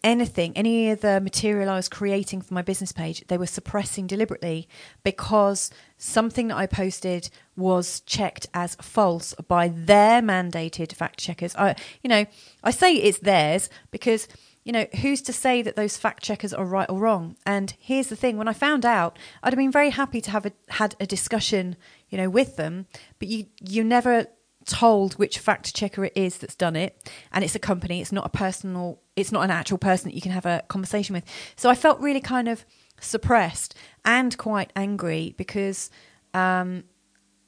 anything, 0.04 0.56
any 0.56 0.90
of 0.90 1.00
the 1.00 1.20
material 1.20 1.68
I 1.68 1.76
was 1.76 1.88
creating 1.88 2.42
for 2.42 2.54
my 2.54 2.62
business 2.62 2.92
page, 2.92 3.24
they 3.28 3.38
were 3.38 3.46
suppressing 3.46 4.06
deliberately 4.06 4.68
because 5.02 5.70
something 5.96 6.48
that 6.48 6.56
I 6.56 6.66
posted 6.66 7.30
was 7.56 8.00
checked 8.00 8.46
as 8.54 8.74
false 8.76 9.34
by 9.48 9.68
their 9.68 10.20
mandated 10.20 10.92
fact 10.92 11.18
checkers. 11.18 11.54
I, 11.56 11.76
you 12.02 12.08
know, 12.08 12.26
I 12.62 12.70
say 12.70 12.94
it's 12.94 13.18
theirs 13.18 13.70
because 13.90 14.28
you 14.64 14.72
know, 14.72 14.86
who's 15.00 15.22
to 15.22 15.32
say 15.32 15.60
that 15.62 15.74
those 15.74 15.96
fact 15.96 16.22
checkers 16.22 16.54
are 16.54 16.64
right 16.64 16.88
or 16.88 16.98
wrong? 16.98 17.36
And 17.44 17.74
here's 17.80 18.06
the 18.06 18.16
thing: 18.16 18.36
when 18.36 18.46
I 18.46 18.52
found 18.52 18.86
out, 18.86 19.18
I'd 19.42 19.52
have 19.52 19.58
been 19.58 19.72
very 19.72 19.90
happy 19.90 20.20
to 20.20 20.30
have 20.30 20.46
a, 20.46 20.52
had 20.68 20.94
a 21.00 21.06
discussion, 21.06 21.76
you 22.08 22.16
know, 22.16 22.30
with 22.30 22.56
them. 22.56 22.86
But 23.18 23.26
you 23.26 23.46
you 23.60 23.82
never 23.82 24.28
told 24.66 25.14
which 25.14 25.38
fact 25.38 25.74
checker 25.74 26.04
it 26.04 26.12
is 26.14 26.38
that's 26.38 26.54
done 26.54 26.76
it 26.76 27.10
and 27.32 27.44
it's 27.44 27.54
a 27.54 27.58
company 27.58 28.00
it's 28.00 28.12
not 28.12 28.26
a 28.26 28.28
personal 28.28 29.00
it's 29.16 29.32
not 29.32 29.42
an 29.42 29.50
actual 29.50 29.78
person 29.78 30.08
that 30.08 30.14
you 30.14 30.20
can 30.20 30.32
have 30.32 30.46
a 30.46 30.62
conversation 30.68 31.14
with. 31.14 31.24
So 31.56 31.70
i 31.70 31.74
felt 31.74 32.00
really 32.00 32.20
kind 32.20 32.48
of 32.48 32.64
suppressed 33.00 33.74
and 34.04 34.36
quite 34.38 34.72
angry 34.76 35.34
because 35.36 35.90
um, 36.34 36.84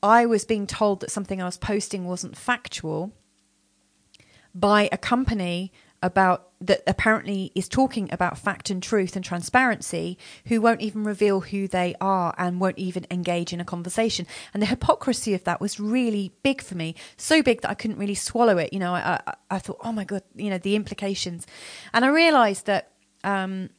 i 0.02 0.26
was 0.26 0.44
being 0.44 0.66
told 0.66 1.00
that 1.00 1.11
something 1.11 1.40
i 1.40 1.44
was 1.44 1.56
posting 1.56 2.04
wasn't 2.04 2.37
factual 2.37 3.12
by 4.54 4.88
a 4.92 4.99
company 4.99 5.73
about 6.02 6.50
that 6.66 6.83
apparently 6.87 7.52
is 7.54 7.68
talking 7.68 8.09
about 8.12 8.38
fact 8.38 8.71
and 8.71 8.83
truth 8.83 9.16
and 9.16 9.25
transparency 9.25 10.18
who 10.47 10.61
won't 10.61 10.80
even 10.80 11.04
reveal 11.04 11.40
who 11.40 11.68
they 11.68 11.94
are 12.00 12.35
and 12.38 12.61
won't 12.61 12.78
even 12.78 13.06
engage 13.11 13.52
in 13.52 13.61
a 13.61 13.64
conversation. 13.64 14.26
And 14.52 14.62
the 14.62 14.66
hypocrisy 14.66 15.35
of 15.35 15.44
that 15.44 15.61
was 15.61 15.78
really 15.78 16.33
big 16.42 16.62
for 16.62 16.75
me, 16.75 16.94
so 17.16 17.42
big 17.42 17.62
that 17.62 17.71
I 17.71 17.75
couldn't 17.75 17.99
really 17.99 18.14
swallow 18.14 18.59
it. 18.59 18.73
You 18.73 18.78
know, 18.78 18.94
I, 18.94 19.21
I, 19.26 19.35
I 19.50 19.59
thought, 19.59 19.78
oh 19.83 19.92
my 19.92 20.04
God, 20.04 20.23
you 20.35 20.50
know, 20.50 20.59
the 20.59 20.76
implications. 20.76 21.47
And 21.92 22.04
I 22.04 22.09
realized 22.09 22.66
that. 22.66 22.90
Um, 23.23 23.71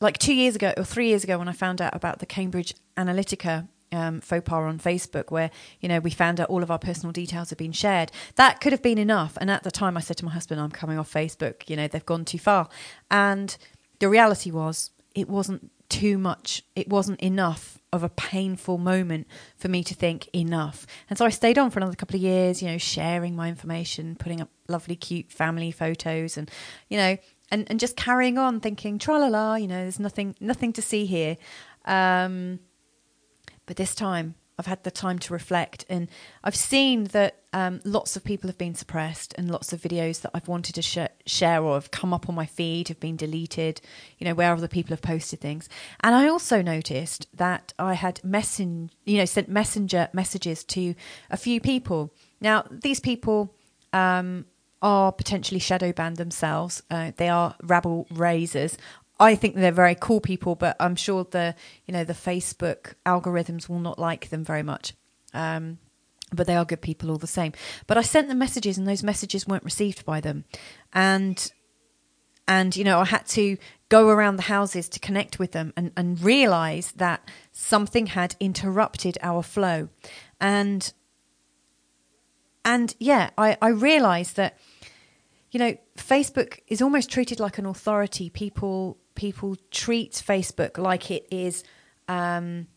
like 0.00 0.16
two 0.18 0.34
years 0.34 0.54
ago 0.54 0.72
or 0.76 0.84
three 0.84 1.08
years 1.08 1.24
ago, 1.24 1.38
when 1.38 1.48
I 1.48 1.52
found 1.52 1.82
out 1.82 1.96
about 1.96 2.20
the 2.20 2.26
Cambridge 2.26 2.72
Analytica 2.96 3.66
um, 3.92 4.20
faux 4.20 4.42
pas 4.44 4.56
on 4.56 4.78
Facebook 4.78 5.30
where, 5.30 5.50
you 5.80 5.88
know, 5.88 6.00
we 6.00 6.10
found 6.10 6.40
out 6.40 6.48
all 6.48 6.62
of 6.62 6.70
our 6.70 6.78
personal 6.78 7.12
details 7.12 7.50
had 7.50 7.58
been 7.58 7.72
shared. 7.72 8.12
That 8.36 8.60
could 8.60 8.72
have 8.72 8.82
been 8.82 8.98
enough. 8.98 9.36
And 9.40 9.50
at 9.50 9.62
the 9.62 9.70
time, 9.70 9.96
I 9.96 10.00
said 10.00 10.16
to 10.18 10.24
my 10.24 10.32
husband, 10.32 10.60
I'm 10.60 10.70
coming 10.70 10.98
off 10.98 11.12
Facebook, 11.12 11.68
you 11.68 11.76
know, 11.76 11.88
they've 11.88 12.04
gone 12.04 12.24
too 12.24 12.38
far. 12.38 12.68
And 13.10 13.56
the 13.98 14.08
reality 14.08 14.50
was, 14.50 14.90
it 15.14 15.28
wasn't 15.28 15.70
too 15.88 16.18
much, 16.18 16.62
it 16.76 16.88
wasn't 16.88 17.20
enough 17.20 17.78
of 17.92 18.02
a 18.02 18.08
painful 18.10 18.76
moment 18.76 19.26
for 19.56 19.68
me 19.68 19.82
to 19.82 19.94
think 19.94 20.28
enough. 20.34 20.86
And 21.08 21.18
so 21.18 21.24
I 21.24 21.30
stayed 21.30 21.56
on 21.56 21.70
for 21.70 21.78
another 21.78 21.96
couple 21.96 22.16
of 22.16 22.22
years, 22.22 22.60
you 22.60 22.68
know, 22.68 22.78
sharing 22.78 23.34
my 23.34 23.48
information, 23.48 24.14
putting 24.14 24.42
up 24.42 24.50
lovely, 24.68 24.96
cute 24.96 25.32
family 25.32 25.70
photos 25.70 26.36
and, 26.36 26.50
you 26.88 26.98
know, 26.98 27.16
and, 27.50 27.66
and 27.70 27.80
just 27.80 27.96
carrying 27.96 28.36
on 28.36 28.60
thinking, 28.60 28.98
tra 28.98 29.18
la 29.18 29.28
la, 29.28 29.54
you 29.54 29.66
know, 29.66 29.80
there's 29.80 29.98
nothing, 29.98 30.34
nothing 30.38 30.72
to 30.74 30.82
see 30.82 31.06
here. 31.06 31.38
Um, 31.86 32.58
but 33.68 33.76
this 33.76 33.94
time, 33.94 34.34
I've 34.58 34.66
had 34.66 34.82
the 34.82 34.90
time 34.90 35.20
to 35.20 35.32
reflect, 35.32 35.84
and 35.88 36.08
I've 36.42 36.56
seen 36.56 37.04
that 37.04 37.36
um, 37.52 37.80
lots 37.84 38.16
of 38.16 38.24
people 38.24 38.48
have 38.48 38.58
been 38.58 38.74
suppressed, 38.74 39.34
and 39.38 39.48
lots 39.48 39.72
of 39.72 39.80
videos 39.80 40.22
that 40.22 40.32
I've 40.34 40.48
wanted 40.48 40.74
to 40.76 40.82
sh- 40.82 41.12
share 41.26 41.62
or 41.62 41.74
have 41.74 41.92
come 41.92 42.12
up 42.12 42.28
on 42.28 42.34
my 42.34 42.46
feed 42.46 42.88
have 42.88 42.98
been 42.98 43.14
deleted. 43.14 43.80
You 44.18 44.24
know, 44.24 44.34
where 44.34 44.52
other 44.52 44.66
people 44.66 44.90
have 44.90 45.02
posted 45.02 45.40
things, 45.40 45.68
and 46.00 46.14
I 46.14 46.28
also 46.28 46.62
noticed 46.62 47.28
that 47.36 47.74
I 47.78 47.92
had 47.94 48.20
messen- 48.24 48.88
you 49.04 49.18
know, 49.18 49.26
sent 49.26 49.48
messenger 49.48 50.08
messages 50.12 50.64
to 50.64 50.94
a 51.30 51.36
few 51.36 51.60
people. 51.60 52.12
Now, 52.40 52.64
these 52.68 53.00
people 53.00 53.54
um, 53.92 54.46
are 54.80 55.12
potentially 55.12 55.60
shadow 55.60 55.92
banned 55.92 56.16
themselves. 56.16 56.82
Uh, 56.90 57.12
they 57.16 57.28
are 57.28 57.54
rabble 57.62 58.06
raisers. 58.10 58.78
I 59.20 59.34
think 59.34 59.56
they're 59.56 59.72
very 59.72 59.96
cool 59.96 60.20
people, 60.20 60.54
but 60.54 60.76
I'm 60.78 60.96
sure 60.96 61.24
the 61.24 61.54
you 61.86 61.92
know 61.92 62.04
the 62.04 62.12
Facebook 62.12 62.94
algorithms 63.04 63.68
will 63.68 63.80
not 63.80 63.98
like 63.98 64.30
them 64.30 64.44
very 64.44 64.62
much. 64.62 64.94
Um, 65.34 65.78
but 66.32 66.46
they 66.46 66.56
are 66.56 66.64
good 66.64 66.82
people 66.82 67.10
all 67.10 67.18
the 67.18 67.26
same. 67.26 67.52
But 67.86 67.96
I 67.96 68.02
sent 68.02 68.28
them 68.28 68.38
messages, 68.38 68.78
and 68.78 68.86
those 68.86 69.02
messages 69.02 69.46
weren't 69.46 69.64
received 69.64 70.04
by 70.04 70.20
them, 70.20 70.44
and 70.92 71.50
and 72.46 72.76
you 72.76 72.84
know 72.84 73.00
I 73.00 73.06
had 73.06 73.26
to 73.28 73.56
go 73.88 74.08
around 74.08 74.36
the 74.36 74.42
houses 74.42 74.88
to 74.90 75.00
connect 75.00 75.38
with 75.38 75.52
them 75.52 75.72
and 75.76 75.90
and 75.96 76.20
realize 76.20 76.92
that 76.92 77.28
something 77.50 78.06
had 78.06 78.36
interrupted 78.38 79.18
our 79.22 79.42
flow, 79.42 79.88
and 80.40 80.92
and 82.64 82.94
yeah, 83.00 83.30
I 83.36 83.56
I 83.60 83.68
realized 83.68 84.36
that 84.36 84.58
you 85.50 85.58
know, 85.58 85.76
Facebook 85.96 86.60
is 86.68 86.82
almost 86.82 87.10
treated 87.10 87.40
like 87.40 87.58
an 87.58 87.66
authority. 87.66 88.28
People 88.30 88.98
people 89.18 89.56
treat 89.72 90.12
Facebook 90.12 90.78
like 90.78 91.10
it 91.10 91.26
is 91.28 91.64
um, 92.06 92.68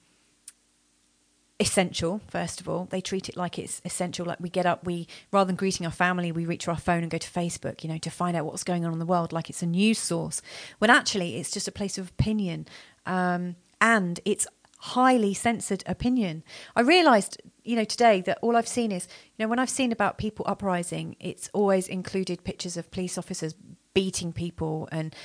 essential. 1.59 2.19
First 2.27 2.59
of 2.59 2.67
all, 2.67 2.87
they 2.89 2.99
treat 2.99 3.29
it 3.29 3.37
like 3.37 3.59
it's 3.59 3.79
essential. 3.85 4.25
Like 4.25 4.39
we 4.39 4.49
get 4.49 4.65
up, 4.65 4.83
we 4.83 5.07
rather 5.31 5.45
than 5.45 5.55
greeting 5.55 5.85
our 5.85 5.91
family, 5.91 6.31
we 6.31 6.45
reach 6.45 6.67
our 6.67 6.75
phone 6.75 7.03
and 7.03 7.11
go 7.11 7.19
to 7.19 7.29
Facebook. 7.29 7.83
You 7.83 7.91
know, 7.91 7.99
to 7.99 8.09
find 8.09 8.35
out 8.35 8.45
what's 8.45 8.63
going 8.63 8.83
on 8.83 8.91
in 8.91 8.97
the 8.97 9.05
world, 9.05 9.31
like 9.31 9.51
it's 9.51 9.61
a 9.61 9.67
news 9.67 9.99
source. 9.99 10.41
When 10.79 10.89
actually, 10.89 11.37
it's 11.37 11.51
just 11.51 11.67
a 11.67 11.71
place 11.71 11.99
of 11.99 12.09
opinion, 12.09 12.67
um, 13.05 13.55
and 13.79 14.19
it's 14.25 14.47
highly 14.79 15.35
censored 15.35 15.83
opinion. 15.85 16.43
I 16.75 16.81
realised, 16.81 17.39
you 17.63 17.75
know, 17.75 17.83
today 17.83 18.21
that 18.21 18.39
all 18.41 18.55
I've 18.55 18.67
seen 18.67 18.91
is, 18.91 19.07
you 19.37 19.45
know, 19.45 19.47
when 19.47 19.59
I've 19.59 19.69
seen 19.69 19.91
about 19.91 20.17
people 20.17 20.43
uprising, 20.47 21.15
it's 21.19 21.51
always 21.53 21.87
included 21.87 22.43
pictures 22.43 22.77
of 22.77 22.89
police 22.89 23.15
officers 23.15 23.53
beating 23.93 24.33
people 24.33 24.89
and 24.91 25.15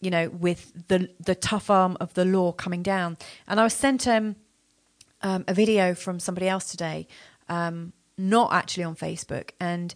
you 0.00 0.10
know, 0.10 0.28
with 0.28 0.88
the 0.88 1.10
the 1.18 1.34
tough 1.34 1.70
arm 1.70 1.96
of 2.00 2.14
the 2.14 2.24
law 2.24 2.52
coming 2.52 2.82
down. 2.82 3.16
And 3.46 3.60
I 3.60 3.64
was 3.64 3.74
sent 3.74 4.06
um, 4.06 4.36
um, 5.22 5.44
a 5.48 5.54
video 5.54 5.94
from 5.94 6.20
somebody 6.20 6.48
else 6.48 6.70
today, 6.70 7.08
um, 7.48 7.92
not 8.18 8.52
actually 8.52 8.84
on 8.84 8.96
Facebook, 8.96 9.50
and 9.60 9.94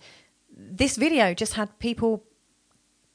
this 0.56 0.96
video 0.96 1.34
just 1.34 1.54
had 1.54 1.78
people 1.78 2.24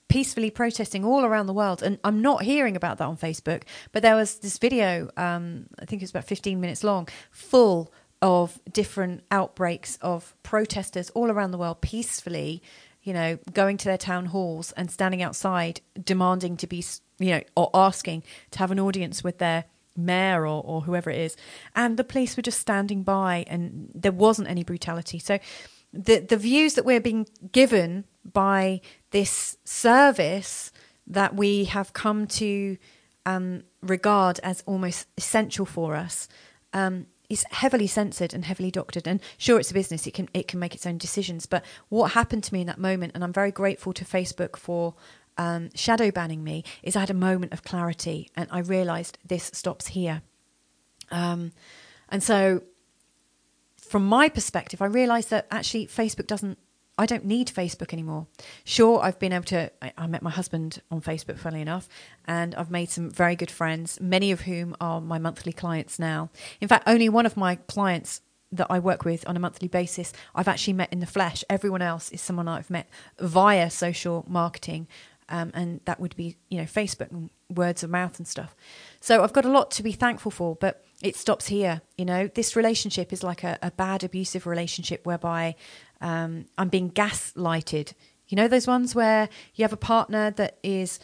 peacefully 0.07 0.49
protesting 0.49 1.03
all 1.03 1.25
around 1.25 1.47
the 1.47 1.53
world. 1.53 1.81
And 1.81 1.99
I'm 2.03 2.21
not 2.21 2.43
hearing 2.43 2.75
about 2.75 2.99
that 2.99 3.05
on 3.05 3.17
Facebook, 3.17 3.63
but 3.91 4.01
there 4.01 4.15
was 4.15 4.35
this 4.39 4.57
video, 4.57 5.09
um, 5.17 5.67
I 5.79 5.85
think 5.85 6.01
it 6.01 6.05
was 6.05 6.11
about 6.11 6.25
15 6.25 6.59
minutes 6.59 6.83
long, 6.83 7.07
full 7.31 7.91
of 8.21 8.59
different 8.71 9.23
outbreaks 9.31 9.97
of 10.01 10.33
protesters 10.41 11.09
all 11.11 11.29
around 11.29 11.51
the 11.51 11.57
world 11.57 11.81
peacefully 11.81 12.61
you 13.05 13.13
know, 13.13 13.37
going 13.53 13.77
to 13.77 13.85
their 13.85 13.99
town 13.99 14.25
halls 14.25 14.71
and 14.73 14.91
standing 14.91 15.21
outside 15.21 15.79
demanding 16.03 16.57
to 16.57 16.67
be, 16.67 16.83
you 17.19 17.29
know, 17.29 17.41
or 17.55 17.69
asking 17.73 18.23
to 18.51 18.59
have 18.59 18.71
an 18.71 18.79
audience 18.79 19.23
with 19.23 19.37
their 19.37 19.65
mayor 19.95 20.45
or, 20.45 20.63
or 20.65 20.81
whoever 20.81 21.11
it 21.11 21.19
is. 21.19 21.37
And 21.75 21.97
the 21.97 22.03
police 22.03 22.35
were 22.35 22.41
just 22.41 22.59
standing 22.59 23.03
by 23.03 23.45
and 23.47 23.91
there 23.93 24.11
wasn't 24.11 24.49
any 24.49 24.63
brutality. 24.63 25.19
So 25.19 25.37
the, 25.93 26.17
the 26.17 26.35
views 26.35 26.73
that 26.73 26.83
we're 26.83 26.99
being 26.99 27.27
given 27.51 28.05
by 28.29 28.81
this 29.11 29.57
service 29.63 30.71
that 31.05 31.35
we 31.35 31.65
have 31.65 31.93
come 31.93 32.25
to 32.25 32.75
um, 33.27 33.63
regard 33.81 34.39
as 34.41 34.63
almost 34.65 35.07
essential 35.15 35.67
for 35.67 35.95
us 35.95 36.27
um, 36.73 37.05
is 37.29 37.45
heavily 37.51 37.87
censored 37.87 38.33
and 38.33 38.45
heavily 38.45 38.71
doctored. 38.71 39.07
And 39.07 39.21
sure, 39.37 39.59
it's 39.59 39.71
a 39.71 39.73
business; 39.73 40.07
it 40.07 40.13
can 40.13 40.29
it 40.33 40.47
can 40.47 40.59
make 40.59 40.75
its 40.75 40.85
own 40.85 40.97
decisions. 40.97 41.45
But 41.45 41.63
what 41.89 42.11
happened 42.11 42.43
to 42.45 42.53
me 42.53 42.61
in 42.61 42.67
that 42.67 42.79
moment, 42.79 43.13
and 43.15 43.23
I'm 43.23 43.33
very 43.33 43.51
grateful 43.51 43.93
to 43.93 44.05
Facebook 44.05 44.55
for 44.55 44.95
um, 45.37 45.69
shadow 45.75 46.11
banning 46.11 46.43
me, 46.43 46.63
is 46.83 46.95
I 46.95 47.01
had 47.01 47.09
a 47.09 47.15
moment 47.15 47.53
of 47.53 47.63
clarity, 47.63 48.29
and 48.35 48.47
I 48.51 48.59
realised 48.59 49.17
this 49.25 49.51
stops 49.53 49.87
here. 49.87 50.21
Um, 51.11 51.51
and 52.09 52.23
so, 52.23 52.63
from 53.77 54.05
my 54.05 54.29
perspective, 54.29 54.81
I 54.81 54.85
realised 54.85 55.29
that 55.29 55.47
actually 55.51 55.87
Facebook 55.87 56.27
doesn't 56.27 56.57
I 56.97 57.05
don't 57.05 57.25
need 57.25 57.47
Facebook 57.47 57.91
anymore. 57.91 58.27
Sure, 58.63 59.01
I've 59.01 59.19
been 59.19 59.33
able 59.33 59.43
to. 59.45 59.71
I, 59.81 59.91
I, 59.97 60.07
met 60.07 60.21
my 60.21 60.29
husband 60.29 60.81
on 60.89 61.01
Facebook, 61.01 61.37
funnily 61.37 61.61
enough, 61.61 61.89
and 62.25 62.55
I've 62.55 62.71
made 62.71 62.89
some 62.89 63.09
very 63.09 63.35
good 63.35 63.51
friends, 63.51 63.99
many 63.99 64.31
of 64.31 64.41
whom 64.41 64.75
are 64.79 65.01
my 65.01 65.17
monthly 65.17 65.51
clients 65.51 65.99
now. 65.99 66.29
In 66.61 66.67
fact, 66.67 66.85
only 66.87 67.09
one 67.09 67.25
of 67.25 67.35
my 67.35 67.55
clients 67.55 68.21
that 68.51 68.67
I 68.69 68.79
work 68.79 69.03
with 69.03 69.27
on 69.27 69.35
a 69.35 69.39
monthly 69.39 69.67
basis, 69.67 70.13
I've 70.33 70.47
actually 70.47 70.73
met 70.73 70.93
in 70.93 70.99
the 70.99 71.05
flesh. 71.05 71.43
Everyone 71.49 71.81
else 71.81 72.09
is 72.11 72.21
someone 72.21 72.47
I've 72.47 72.69
met 72.69 72.89
via 73.19 73.69
social 73.69 74.23
marketing, 74.27 74.87
um, 75.27 75.51
and 75.53 75.81
that 75.85 75.99
would 75.99 76.15
be, 76.15 76.37
you 76.49 76.59
know, 76.59 76.65
Facebook 76.65 77.11
and 77.11 77.29
words 77.49 77.83
of 77.83 77.89
mouth 77.89 78.17
and 78.17 78.27
stuff. 78.27 78.55
So 79.01 79.23
I've 79.23 79.33
got 79.33 79.45
a 79.45 79.51
lot 79.51 79.71
to 79.71 79.83
be 79.83 79.91
thankful 79.91 80.31
for, 80.31 80.55
but 80.55 80.85
it 81.01 81.15
stops 81.15 81.47
here. 81.47 81.81
You 81.97 82.05
know, 82.05 82.27
this 82.27 82.55
relationship 82.55 83.11
is 83.11 83.23
like 83.23 83.43
a, 83.43 83.57
a 83.61 83.71
bad 83.71 84.03
abusive 84.03 84.47
relationship 84.47 85.05
whereby 85.05 85.55
um, 86.05 86.45
I'm 86.55 86.69
being 86.69 86.91
gaslighted. 86.91 87.93
You 88.27 88.35
know, 88.37 88.47
those 88.47 88.67
ones 88.67 88.93
where 88.93 89.27
you 89.55 89.63
have 89.63 89.73
a 89.73 89.77
partner 89.77 90.29
that 90.31 90.59
is 90.61 90.99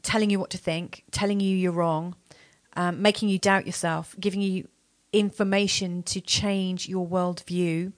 telling 0.00 0.30
you 0.30 0.40
what 0.40 0.48
to 0.50 0.58
think, 0.58 1.04
telling 1.10 1.40
you 1.40 1.54
you're 1.54 1.72
wrong, 1.72 2.16
um, 2.74 3.02
making 3.02 3.28
you 3.28 3.38
doubt 3.38 3.66
yourself, 3.66 4.16
giving 4.18 4.40
you 4.40 4.66
information 5.12 6.02
to 6.04 6.22
change 6.22 6.88
your 6.88 7.06
worldview, 7.06 7.92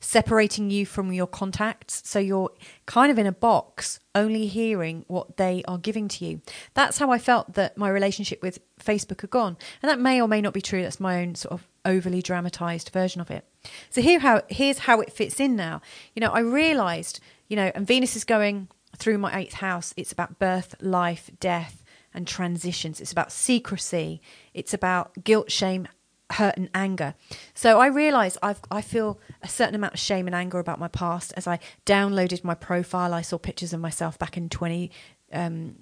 separating 0.00 0.70
you 0.70 0.86
from 0.86 1.12
your 1.12 1.26
contacts. 1.26 2.02
So 2.08 2.18
you're 2.18 2.50
kind 2.86 3.10
of 3.10 3.18
in 3.18 3.26
a 3.26 3.32
box, 3.32 4.00
only 4.14 4.46
hearing 4.46 5.04
what 5.08 5.36
they 5.36 5.62
are 5.66 5.78
giving 5.78 6.08
to 6.08 6.24
you. 6.24 6.40
That's 6.74 6.98
how 6.98 7.10
I 7.10 7.18
felt 7.18 7.54
that 7.54 7.76
my 7.76 7.88
relationship 7.88 8.42
with 8.42 8.60
Facebook 8.78 9.20
had 9.20 9.30
gone. 9.30 9.56
And 9.82 9.90
that 9.90 10.00
may 10.00 10.20
or 10.20 10.28
may 10.28 10.40
not 10.40 10.54
be 10.54 10.62
true. 10.62 10.82
That's 10.82 11.00
my 11.00 11.20
own 11.22 11.34
sort 11.34 11.52
of 11.52 11.68
overly 11.84 12.22
dramatized 12.22 12.90
version 12.90 13.20
of 13.20 13.30
it. 13.30 13.44
So 13.90 14.00
here 14.00 14.20
how 14.20 14.42
here's 14.48 14.78
how 14.78 15.00
it 15.00 15.12
fits 15.12 15.40
in 15.40 15.56
now. 15.56 15.80
You 16.14 16.20
know, 16.20 16.30
I 16.30 16.40
realized, 16.40 17.20
you 17.48 17.56
know, 17.56 17.72
and 17.74 17.86
Venus 17.86 18.16
is 18.16 18.24
going 18.24 18.68
through 18.96 19.18
my 19.18 19.38
eighth 19.38 19.54
house. 19.54 19.94
It's 19.96 20.12
about 20.12 20.38
birth, 20.38 20.74
life, 20.80 21.30
death, 21.40 21.82
and 22.14 22.26
transitions. 22.26 23.00
It's 23.00 23.12
about 23.12 23.32
secrecy. 23.32 24.20
It's 24.54 24.74
about 24.74 25.24
guilt, 25.24 25.50
shame, 25.50 25.88
hurt, 26.32 26.56
and 26.56 26.68
anger. 26.74 27.14
So 27.54 27.80
I 27.80 27.86
realized 27.86 28.38
I've 28.42 28.60
I 28.70 28.82
feel 28.82 29.18
a 29.42 29.48
certain 29.48 29.74
amount 29.74 29.94
of 29.94 30.00
shame 30.00 30.26
and 30.26 30.34
anger 30.34 30.58
about 30.58 30.78
my 30.78 30.88
past. 30.88 31.32
As 31.36 31.46
I 31.46 31.58
downloaded 31.86 32.44
my 32.44 32.54
profile, 32.54 33.14
I 33.14 33.22
saw 33.22 33.38
pictures 33.38 33.72
of 33.72 33.80
myself 33.80 34.18
back 34.18 34.36
in 34.36 34.48
20, 34.48 34.90
um, 35.32 35.76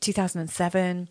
2007 0.00 1.08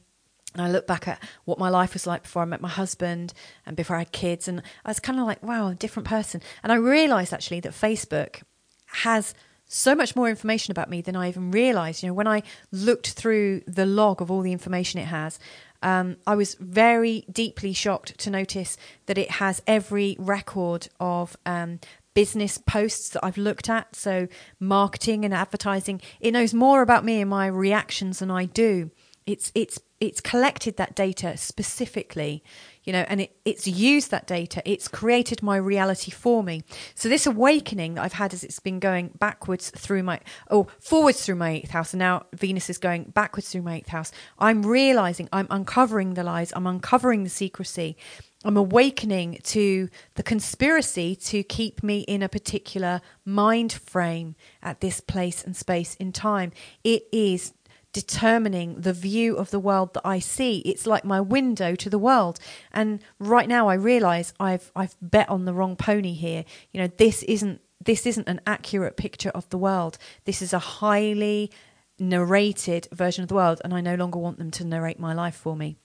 and 0.53 0.61
I 0.63 0.69
look 0.69 0.87
back 0.87 1.07
at 1.07 1.21
what 1.45 1.59
my 1.59 1.69
life 1.69 1.93
was 1.93 2.07
like 2.07 2.23
before 2.23 2.41
I 2.41 2.45
met 2.45 2.61
my 2.61 2.69
husband 2.69 3.33
and 3.65 3.75
before 3.75 3.95
I 3.95 3.99
had 3.99 4.11
kids, 4.11 4.47
and 4.47 4.61
I 4.83 4.89
was 4.89 4.99
kind 4.99 5.19
of 5.19 5.25
like, 5.25 5.43
wow, 5.43 5.67
a 5.67 5.75
different 5.75 6.07
person. 6.07 6.41
And 6.63 6.71
I 6.71 6.75
realised 6.75 7.33
actually 7.33 7.59
that 7.61 7.73
Facebook 7.73 8.41
has 8.87 9.35
so 9.67 9.93
much 9.93 10.15
more 10.15 10.27
information 10.27 10.71
about 10.71 10.89
me 10.89 11.01
than 11.01 11.15
I 11.15 11.29
even 11.29 11.51
realized. 11.51 12.01
You 12.01 12.09
know, 12.09 12.15
when 12.15 12.27
I 12.27 12.41
looked 12.71 13.11
through 13.11 13.61
the 13.67 13.85
log 13.85 14.21
of 14.21 14.31
all 14.31 14.41
the 14.41 14.51
information 14.51 14.99
it 14.99 15.05
has, 15.05 15.37
um, 15.81 16.17
I 16.27 16.35
was 16.35 16.55
very 16.55 17.25
deeply 17.31 17.73
shocked 17.73 18.17
to 18.19 18.29
notice 18.29 18.77
that 19.05 19.17
it 19.17 19.31
has 19.31 19.61
every 19.65 20.15
record 20.19 20.89
of 20.99 21.37
um, 21.45 21.79
business 22.13 22.57
posts 22.57 23.09
that 23.09 23.23
I've 23.23 23.37
looked 23.37 23.69
at. 23.69 23.95
So, 23.95 24.27
marketing 24.59 25.23
and 25.25 25.33
advertising. 25.33 26.01
It 26.19 26.31
knows 26.31 26.53
more 26.53 26.81
about 26.81 27.05
me 27.05 27.21
and 27.21 27.29
my 27.29 27.47
reactions 27.47 28.19
than 28.19 28.31
I 28.31 28.45
do. 28.45 28.91
It's 29.25 29.51
it's 29.55 29.79
it's 29.99 30.21
collected 30.21 30.77
that 30.77 30.95
data 30.95 31.37
specifically 31.37 32.43
you 32.83 32.93
know, 32.93 33.05
and 33.07 33.21
it, 33.21 33.35
it's 33.45 33.67
used 33.67 34.11
that 34.11 34.27
data. 34.27 34.61
It's 34.65 34.87
created 34.87 35.43
my 35.43 35.57
reality 35.57 36.11
for 36.11 36.43
me. 36.43 36.63
So 36.95 37.09
this 37.09 37.27
awakening 37.27 37.95
that 37.95 38.03
I've 38.03 38.13
had 38.13 38.33
as 38.33 38.43
it's 38.43 38.59
been 38.59 38.79
going 38.79 39.11
backwards 39.19 39.69
through 39.71 40.03
my, 40.03 40.19
oh, 40.49 40.67
forwards 40.79 41.25
through 41.25 41.35
my 41.35 41.51
eighth 41.51 41.71
house, 41.71 41.93
and 41.93 41.99
now 41.99 42.25
Venus 42.33 42.69
is 42.69 42.77
going 42.77 43.05
backwards 43.05 43.49
through 43.49 43.63
my 43.63 43.75
eighth 43.75 43.89
house. 43.89 44.11
I'm 44.37 44.63
realizing 44.63 45.29
I'm 45.31 45.47
uncovering 45.49 46.13
the 46.13 46.23
lies. 46.23 46.53
I'm 46.55 46.67
uncovering 46.67 47.23
the 47.23 47.29
secrecy. 47.29 47.97
I'm 48.45 48.55
awakening 48.55 49.39
to 49.43 49.89
the 50.15 50.23
conspiracy 50.23 51.13
to 51.15 51.43
keep 51.43 51.83
me 51.83 51.99
in 52.01 52.23
a 52.23 52.29
particular 52.29 53.01
mind 53.25 53.73
frame 53.73 54.35
at 54.63 54.79
this 54.79 55.01
place 55.01 55.43
and 55.43 55.57
space 55.57 55.95
in 55.95 56.13
time. 56.13 56.53
It 56.85 57.03
is 57.11 57.53
determining 57.91 58.81
the 58.81 58.93
view 58.93 59.35
of 59.35 59.51
the 59.51 59.59
world 59.59 59.93
that 59.93 60.05
I 60.05 60.19
see. 60.19 60.59
It's 60.59 60.85
like 60.85 61.03
my 61.03 61.19
window 61.19 61.75
to 61.75 61.89
the 61.89 61.97
world. 61.97 62.39
And 62.71 62.99
right 63.19 63.47
now 63.47 63.67
I 63.67 63.73
realize 63.73 64.33
I've 64.39 64.71
I've 64.75 64.95
bet 65.01 65.29
on 65.29 65.45
the 65.45 65.53
wrong 65.53 65.75
pony 65.75 66.13
here. 66.13 66.45
You 66.71 66.81
know, 66.81 66.87
this 66.87 67.23
isn't 67.23 67.61
this 67.83 68.05
isn't 68.05 68.27
an 68.27 68.41
accurate 68.45 68.97
picture 68.97 69.29
of 69.29 69.49
the 69.49 69.57
world. 69.57 69.97
This 70.25 70.41
is 70.41 70.53
a 70.53 70.59
highly 70.59 71.51
narrated 71.97 72.87
version 72.91 73.23
of 73.23 73.29
the 73.29 73.35
world 73.35 73.61
and 73.63 73.73
I 73.73 73.81
no 73.81 73.95
longer 73.95 74.19
want 74.19 74.37
them 74.37 74.51
to 74.51 74.65
narrate 74.65 74.99
my 74.99 75.13
life 75.13 75.35
for 75.35 75.55
me. 75.55 75.77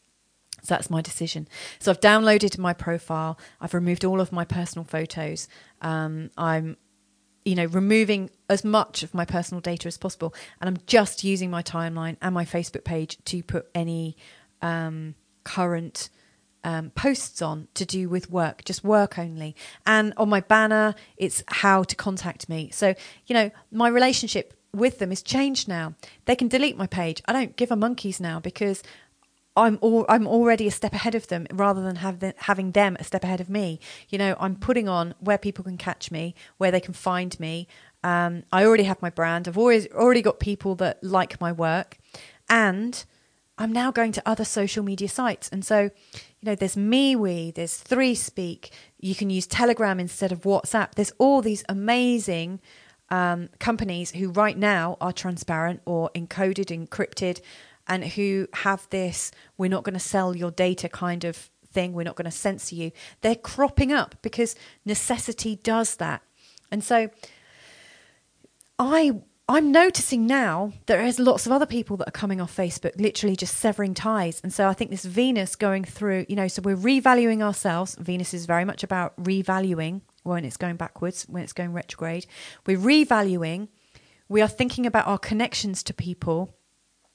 So 0.62 0.74
that's 0.74 0.90
my 0.90 1.02
decision. 1.02 1.46
So 1.78 1.90
I've 1.90 2.00
downloaded 2.00 2.58
my 2.58 2.72
profile. 2.72 3.38
I've 3.60 3.74
removed 3.74 4.04
all 4.04 4.20
of 4.20 4.32
my 4.32 4.44
personal 4.44 4.84
photos. 4.84 5.46
Um, 5.82 6.30
I'm 6.38 6.76
you 7.44 7.54
know, 7.54 7.66
removing 7.66 8.30
as 8.48 8.64
much 8.64 9.02
of 9.02 9.12
my 9.14 9.24
personal 9.24 9.60
data 9.60 9.86
as 9.86 9.98
possible. 9.98 10.34
And 10.60 10.68
I'm 10.68 10.78
just 10.86 11.24
using 11.24 11.50
my 11.50 11.62
timeline 11.62 12.16
and 12.22 12.34
my 12.34 12.44
Facebook 12.44 12.84
page 12.84 13.18
to 13.26 13.42
put 13.42 13.68
any 13.74 14.16
um, 14.62 15.14
current 15.44 16.08
um, 16.64 16.90
posts 16.90 17.42
on 17.42 17.68
to 17.74 17.84
do 17.84 18.08
with 18.08 18.30
work, 18.30 18.64
just 18.64 18.82
work 18.82 19.18
only. 19.18 19.54
And 19.86 20.14
on 20.16 20.30
my 20.30 20.40
banner, 20.40 20.94
it's 21.16 21.42
how 21.46 21.82
to 21.82 21.94
contact 21.94 22.48
me. 22.48 22.70
So, 22.72 22.94
you 23.26 23.34
know, 23.34 23.50
my 23.70 23.88
relationship 23.88 24.54
with 24.72 24.98
them 24.98 25.12
is 25.12 25.22
changed 25.22 25.68
now. 25.68 25.94
They 26.24 26.34
can 26.34 26.48
delete 26.48 26.76
my 26.76 26.86
page. 26.86 27.22
I 27.26 27.32
don't 27.32 27.56
give 27.56 27.70
a 27.70 27.76
monkeys 27.76 28.18
now 28.18 28.40
because 28.40 28.82
I'm 29.56 29.78
all, 29.80 30.04
I'm 30.08 30.26
already 30.26 30.66
a 30.66 30.70
step 30.70 30.92
ahead 30.92 31.14
of 31.14 31.28
them 31.28 31.46
rather 31.52 31.82
than 31.82 31.94
the, 32.18 32.34
having 32.38 32.72
them 32.72 32.96
a 32.98 33.04
step 33.04 33.22
ahead 33.22 33.40
of 33.40 33.48
me. 33.48 33.78
You 34.08 34.18
know, 34.18 34.36
I'm 34.40 34.56
putting 34.56 34.88
on 34.88 35.14
where 35.20 35.38
people 35.38 35.64
can 35.64 35.78
catch 35.78 36.10
me, 36.10 36.34
where 36.58 36.70
they 36.70 36.80
can 36.80 36.94
find 36.94 37.38
me. 37.38 37.68
Um, 38.02 38.42
I 38.52 38.64
already 38.64 38.84
have 38.84 39.00
my 39.00 39.10
brand. 39.10 39.46
I've 39.46 39.58
always 39.58 39.86
already 39.92 40.22
got 40.22 40.40
people 40.40 40.74
that 40.76 41.02
like 41.02 41.40
my 41.40 41.52
work, 41.52 41.98
and 42.48 43.04
I'm 43.56 43.72
now 43.72 43.92
going 43.92 44.12
to 44.12 44.22
other 44.28 44.44
social 44.44 44.82
media 44.82 45.08
sites. 45.08 45.48
And 45.48 45.64
so, 45.64 45.82
you 46.12 46.42
know, 46.42 46.54
there's 46.54 46.74
MeWe, 46.74 47.54
there's 47.54 47.82
3Speak. 47.82 48.70
You 48.98 49.14
can 49.14 49.30
use 49.30 49.46
Telegram 49.46 50.00
instead 50.00 50.32
of 50.32 50.42
WhatsApp. 50.42 50.96
There's 50.96 51.12
all 51.18 51.40
these 51.40 51.64
amazing 51.68 52.60
um, 53.10 53.48
companies 53.60 54.10
who 54.10 54.30
right 54.30 54.58
now 54.58 54.96
are 55.00 55.12
transparent 55.12 55.82
or 55.84 56.10
encoded, 56.16 56.66
encrypted 56.66 57.40
and 57.86 58.04
who 58.04 58.48
have 58.54 58.88
this 58.90 59.30
we're 59.56 59.70
not 59.70 59.84
going 59.84 59.94
to 59.94 60.00
sell 60.00 60.36
your 60.36 60.50
data 60.50 60.88
kind 60.88 61.24
of 61.24 61.50
thing, 61.74 61.92
we're 61.92 62.04
not 62.04 62.16
going 62.16 62.24
to 62.24 62.30
censor 62.30 62.74
you, 62.74 62.92
they're 63.20 63.34
cropping 63.34 63.92
up 63.92 64.14
because 64.22 64.56
necessity 64.84 65.56
does 65.56 65.96
that. 65.96 66.22
And 66.70 66.82
so 66.82 67.10
I 68.78 69.22
I'm 69.46 69.72
noticing 69.72 70.26
now 70.26 70.72
there 70.86 71.04
is 71.04 71.18
lots 71.18 71.44
of 71.44 71.52
other 71.52 71.66
people 71.66 71.98
that 71.98 72.08
are 72.08 72.12
coming 72.12 72.40
off 72.40 72.56
Facebook, 72.56 72.98
literally 72.98 73.36
just 73.36 73.58
severing 73.58 73.92
ties. 73.92 74.40
And 74.42 74.50
so 74.50 74.68
I 74.68 74.72
think 74.72 74.90
this 74.90 75.04
Venus 75.04 75.54
going 75.54 75.84
through, 75.84 76.24
you 76.30 76.36
know, 76.36 76.48
so 76.48 76.62
we're 76.62 76.76
revaluing 76.76 77.42
ourselves. 77.42 77.94
Venus 78.00 78.32
is 78.32 78.46
very 78.46 78.64
much 78.64 78.82
about 78.82 79.14
revaluing 79.22 80.00
when 80.22 80.46
it's 80.46 80.56
going 80.56 80.76
backwards, 80.76 81.26
when 81.28 81.42
it's 81.42 81.52
going 81.52 81.74
retrograde. 81.74 82.24
We're 82.64 82.78
revaluing. 82.78 83.68
We 84.30 84.40
are 84.40 84.48
thinking 84.48 84.86
about 84.86 85.06
our 85.06 85.18
connections 85.18 85.82
to 85.84 85.92
people 85.92 86.56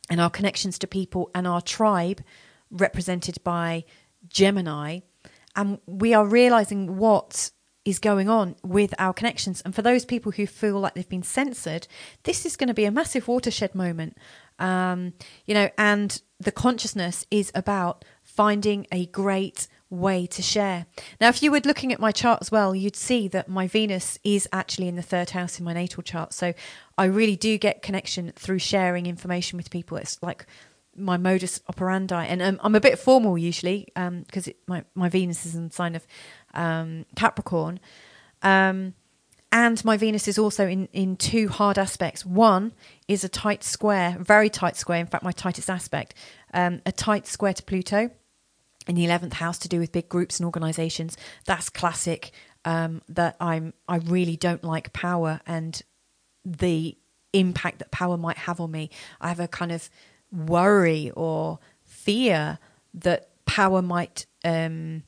and 0.09 0.19
our 0.19 0.29
connections 0.29 0.79
to 0.79 0.87
people 0.87 1.29
and 1.33 1.47
our 1.47 1.61
tribe, 1.61 2.21
represented 2.71 3.43
by 3.43 3.83
Gemini. 4.27 4.99
And 5.55 5.79
we 5.85 6.13
are 6.13 6.25
realizing 6.25 6.97
what 6.97 7.51
is 7.85 7.99
going 7.99 8.29
on 8.29 8.55
with 8.63 8.93
our 8.99 9.13
connections. 9.13 9.61
And 9.61 9.73
for 9.73 9.81
those 9.81 10.05
people 10.05 10.31
who 10.31 10.45
feel 10.45 10.79
like 10.79 10.93
they've 10.93 11.07
been 11.09 11.23
censored, 11.23 11.87
this 12.23 12.45
is 12.45 12.55
going 12.55 12.67
to 12.67 12.73
be 12.73 12.85
a 12.85 12.91
massive 12.91 13.27
watershed 13.27 13.73
moment. 13.73 14.17
Um, 14.59 15.13
you 15.45 15.53
know, 15.53 15.69
and 15.77 16.21
the 16.39 16.51
consciousness 16.51 17.25
is 17.31 17.51
about 17.55 18.05
finding 18.21 18.85
a 18.91 19.05
great 19.07 19.67
way 19.89 20.27
to 20.27 20.41
share. 20.41 20.85
Now, 21.19 21.29
if 21.29 21.41
you 21.41 21.51
were 21.51 21.61
looking 21.61 21.91
at 21.91 21.99
my 21.99 22.11
chart 22.11 22.39
as 22.41 22.51
well, 22.51 22.75
you'd 22.75 22.95
see 22.95 23.27
that 23.29 23.47
my 23.47 23.67
Venus 23.67 24.19
is 24.23 24.47
actually 24.51 24.87
in 24.87 24.95
the 24.95 25.01
third 25.01 25.31
house 25.31 25.59
in 25.59 25.65
my 25.65 25.73
natal 25.73 26.03
chart. 26.03 26.33
So 26.33 26.53
I 26.97 27.05
really 27.05 27.35
do 27.35 27.57
get 27.57 27.81
connection 27.81 28.31
through 28.35 28.59
sharing 28.59 29.05
information 29.05 29.57
with 29.57 29.69
people. 29.69 29.97
It's 29.97 30.21
like 30.21 30.45
my 30.95 31.17
modus 31.17 31.61
operandi, 31.67 32.25
and 32.25 32.41
um, 32.41 32.59
I'm 32.61 32.75
a 32.75 32.81
bit 32.81 32.99
formal 32.99 33.37
usually 33.37 33.87
because 33.95 34.47
um, 34.47 34.53
my 34.67 34.83
my 34.95 35.09
Venus 35.09 35.45
is 35.45 35.55
in 35.55 35.71
sign 35.71 35.95
of 35.95 36.05
um, 36.53 37.05
Capricorn. 37.15 37.79
Um, 38.41 38.93
and 39.51 39.83
my 39.83 39.97
Venus 39.97 40.27
is 40.27 40.37
also 40.37 40.67
in, 40.67 40.87
in 40.93 41.15
two 41.15 41.47
hard 41.47 41.79
aspects. 41.79 42.23
One 42.23 42.71
is 43.07 43.23
a 43.23 43.29
tight 43.29 43.63
square, 43.63 44.15
very 44.19 44.47
tight 44.47 44.75
square, 44.75 44.99
in 44.99 45.07
fact, 45.07 45.23
my 45.23 45.31
tightest 45.31 45.71
aspect, 45.71 46.13
um, 46.53 46.83
a 46.85 46.91
tight 46.91 47.25
square 47.25 47.53
to 47.53 47.63
Pluto 47.63 48.11
in 48.89 48.95
the 48.95 49.05
11th 49.05 49.33
house 49.33 49.57
to 49.59 49.69
do 49.69 49.79
with 49.79 49.91
big 49.91 50.09
groups 50.09 50.39
and 50.39 50.45
organizations. 50.45 51.15
That's 51.45 51.69
classic 51.69 52.31
um, 52.65 53.01
that 53.07 53.35
i'm 53.39 53.73
i 53.87 53.97
really 53.97 54.35
don't 54.35 54.63
like 54.63 54.91
power 54.93 55.39
and 55.45 55.81
the 56.43 56.97
impact 57.31 57.79
that 57.79 57.91
power 57.91 58.17
might 58.17 58.37
have 58.37 58.59
on 58.59 58.71
me. 58.71 58.89
I 59.21 59.27
have 59.27 59.39
a 59.39 59.47
kind 59.47 59.71
of 59.71 59.87
worry 60.31 61.11
or 61.15 61.59
fear 61.83 62.57
that 62.95 63.29
power 63.45 63.83
might 63.83 64.25
um, 64.43 65.03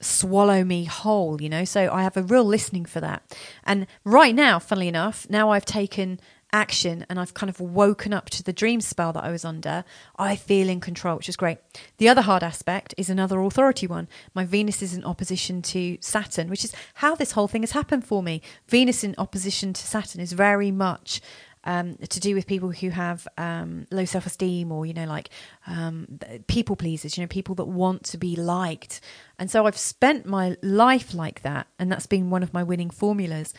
swallow 0.00 0.64
me 0.64 0.84
whole 0.84 1.42
you 1.42 1.48
know? 1.48 1.64
So 1.64 1.90
i 1.92 2.02
have 2.02 2.16
a 2.16 2.22
real 2.22 2.44
listening 2.44 2.86
for 2.86 3.00
that. 3.00 3.22
And 3.64 3.86
right 4.04 4.34
now 4.34 4.58
funnily 4.58 4.88
enough 4.88 5.28
now 5.28 5.50
i've 5.50 5.66
taken 5.66 6.20
action 6.52 7.06
and 7.08 7.18
I've 7.18 7.34
kind 7.34 7.50
of 7.50 7.60
woken 7.60 8.12
up 8.12 8.30
to 8.30 8.42
the 8.42 8.52
dream 8.52 8.80
spell 8.80 9.12
that 9.12 9.24
I 9.24 9.30
was 9.30 9.44
under, 9.44 9.84
I 10.18 10.36
feel 10.36 10.68
in 10.68 10.80
control, 10.80 11.16
which 11.16 11.28
is 11.28 11.36
great. 11.36 11.58
The 11.98 12.08
other 12.08 12.22
hard 12.22 12.42
aspect 12.42 12.94
is 12.96 13.10
another 13.10 13.40
authority 13.40 13.86
one. 13.86 14.08
My 14.34 14.44
Venus 14.44 14.82
is 14.82 14.94
in 14.94 15.04
opposition 15.04 15.62
to 15.62 15.98
Saturn, 16.00 16.48
which 16.48 16.64
is 16.64 16.74
how 16.94 17.14
this 17.14 17.32
whole 17.32 17.48
thing 17.48 17.62
has 17.62 17.72
happened 17.72 18.04
for 18.04 18.22
me. 18.22 18.42
Venus 18.68 19.04
in 19.04 19.14
opposition 19.18 19.72
to 19.72 19.86
Saturn 19.86 20.20
is 20.20 20.32
very 20.32 20.70
much 20.70 21.20
um, 21.64 21.96
to 21.96 22.20
do 22.20 22.34
with 22.34 22.46
people 22.46 22.70
who 22.70 22.90
have 22.90 23.28
um, 23.36 23.86
low 23.90 24.04
self 24.04 24.26
esteem 24.26 24.72
or, 24.72 24.86
you 24.86 24.94
know, 24.94 25.04
like 25.04 25.30
um, 25.66 26.18
people 26.46 26.76
pleasers, 26.76 27.16
you 27.16 27.22
know, 27.22 27.28
people 27.28 27.54
that 27.56 27.66
want 27.66 28.04
to 28.04 28.18
be 28.18 28.34
liked. 28.36 29.00
And 29.38 29.50
so 29.50 29.66
I've 29.66 29.76
spent 29.76 30.26
my 30.26 30.56
life 30.62 31.12
like 31.14 31.42
that. 31.42 31.66
And 31.78 31.92
that's 31.92 32.06
been 32.06 32.30
one 32.30 32.42
of 32.42 32.54
my 32.54 32.62
winning 32.62 32.90
formulas. 32.90 33.52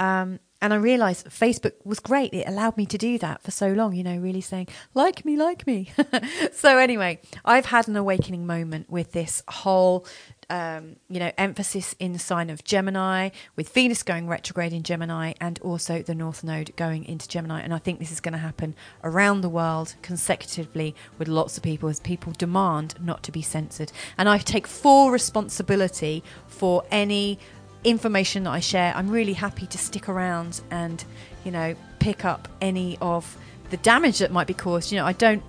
Um, 0.00 0.38
and 0.60 0.72
I 0.72 0.76
realized 0.76 1.26
Facebook 1.28 1.72
was 1.84 2.00
great. 2.00 2.34
It 2.34 2.48
allowed 2.48 2.76
me 2.76 2.84
to 2.86 2.98
do 2.98 3.16
that 3.18 3.42
for 3.42 3.50
so 3.52 3.72
long, 3.72 3.94
you 3.94 4.02
know, 4.02 4.16
really 4.16 4.40
saying, 4.40 4.68
like 4.92 5.24
me, 5.24 5.36
like 5.36 5.66
me. 5.66 5.92
so, 6.52 6.78
anyway, 6.78 7.20
I've 7.44 7.66
had 7.66 7.86
an 7.86 7.96
awakening 7.96 8.44
moment 8.44 8.90
with 8.90 9.12
this 9.12 9.42
whole, 9.46 10.04
um, 10.50 10.96
you 11.08 11.20
know, 11.20 11.30
emphasis 11.38 11.94
in 12.00 12.12
the 12.12 12.18
sign 12.18 12.50
of 12.50 12.64
Gemini, 12.64 13.30
with 13.54 13.72
Venus 13.72 14.02
going 14.02 14.26
retrograde 14.26 14.72
in 14.72 14.82
Gemini, 14.82 15.34
and 15.40 15.60
also 15.60 16.02
the 16.02 16.14
North 16.14 16.42
Node 16.42 16.74
going 16.74 17.04
into 17.04 17.28
Gemini. 17.28 17.60
And 17.60 17.72
I 17.72 17.78
think 17.78 18.00
this 18.00 18.10
is 18.10 18.20
going 18.20 18.32
to 18.32 18.38
happen 18.38 18.74
around 19.04 19.42
the 19.42 19.48
world 19.48 19.94
consecutively 20.02 20.92
with 21.18 21.28
lots 21.28 21.56
of 21.56 21.62
people 21.62 21.88
as 21.88 22.00
people 22.00 22.32
demand 22.36 22.96
not 23.00 23.22
to 23.24 23.32
be 23.32 23.42
censored. 23.42 23.92
And 24.16 24.28
I 24.28 24.38
take 24.38 24.66
full 24.66 25.12
responsibility 25.12 26.24
for 26.48 26.82
any 26.90 27.38
information 27.84 28.44
that 28.44 28.50
I 28.50 28.60
share, 28.60 28.92
I'm 28.94 29.10
really 29.10 29.34
happy 29.34 29.66
to 29.66 29.78
stick 29.78 30.08
around 30.08 30.60
and, 30.70 31.04
you 31.44 31.50
know, 31.50 31.74
pick 31.98 32.24
up 32.24 32.48
any 32.60 32.98
of 33.00 33.36
the 33.70 33.76
damage 33.78 34.18
that 34.18 34.32
might 34.32 34.46
be 34.46 34.54
caused. 34.54 34.92
You 34.92 34.98
know, 34.98 35.06
I 35.06 35.12
don't 35.12 35.42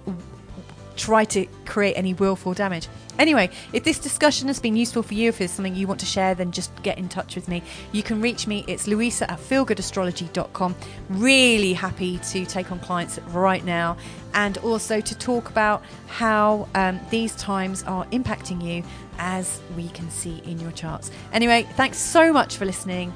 try 0.99 1.25
to 1.25 1.47
create 1.65 1.93
any 1.93 2.13
willful 2.13 2.53
damage. 2.53 2.87
Anyway, 3.17 3.49
if 3.73 3.83
this 3.83 3.99
discussion 3.99 4.47
has 4.47 4.59
been 4.59 4.75
useful 4.75 5.01
for 5.01 5.13
you, 5.13 5.29
if 5.29 5.39
there's 5.39 5.51
something 5.51 5.75
you 5.75 5.87
want 5.87 5.99
to 5.99 6.05
share, 6.05 6.35
then 6.35 6.51
just 6.51 6.71
get 6.83 6.97
in 6.97 7.09
touch 7.09 7.35
with 7.35 7.47
me. 7.47 7.63
You 7.91 8.03
can 8.03 8.21
reach 8.21 8.47
me. 8.47 8.63
It's 8.67 8.87
louisa 8.87 9.29
at 9.29 9.39
feelgoodastrology.com. 9.39 10.75
Really 11.09 11.73
happy 11.73 12.19
to 12.19 12.45
take 12.45 12.71
on 12.71 12.79
clients 12.79 13.19
right 13.29 13.63
now 13.65 13.97
and 14.33 14.57
also 14.59 15.01
to 15.01 15.17
talk 15.17 15.49
about 15.49 15.83
how 16.07 16.67
um, 16.75 16.99
these 17.09 17.35
times 17.35 17.83
are 17.83 18.05
impacting 18.07 18.63
you 18.63 18.83
as 19.17 19.61
we 19.75 19.89
can 19.89 20.09
see 20.09 20.41
in 20.45 20.59
your 20.59 20.71
charts. 20.71 21.11
Anyway, 21.33 21.67
thanks 21.75 21.97
so 21.97 22.31
much 22.31 22.57
for 22.57 22.65
listening. 22.65 23.13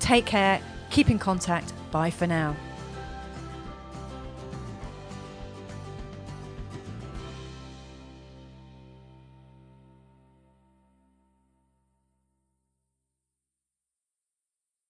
Take 0.00 0.26
care. 0.26 0.60
Keep 0.90 1.10
in 1.10 1.18
contact. 1.18 1.72
Bye 1.90 2.10
for 2.10 2.26
now. 2.26 2.56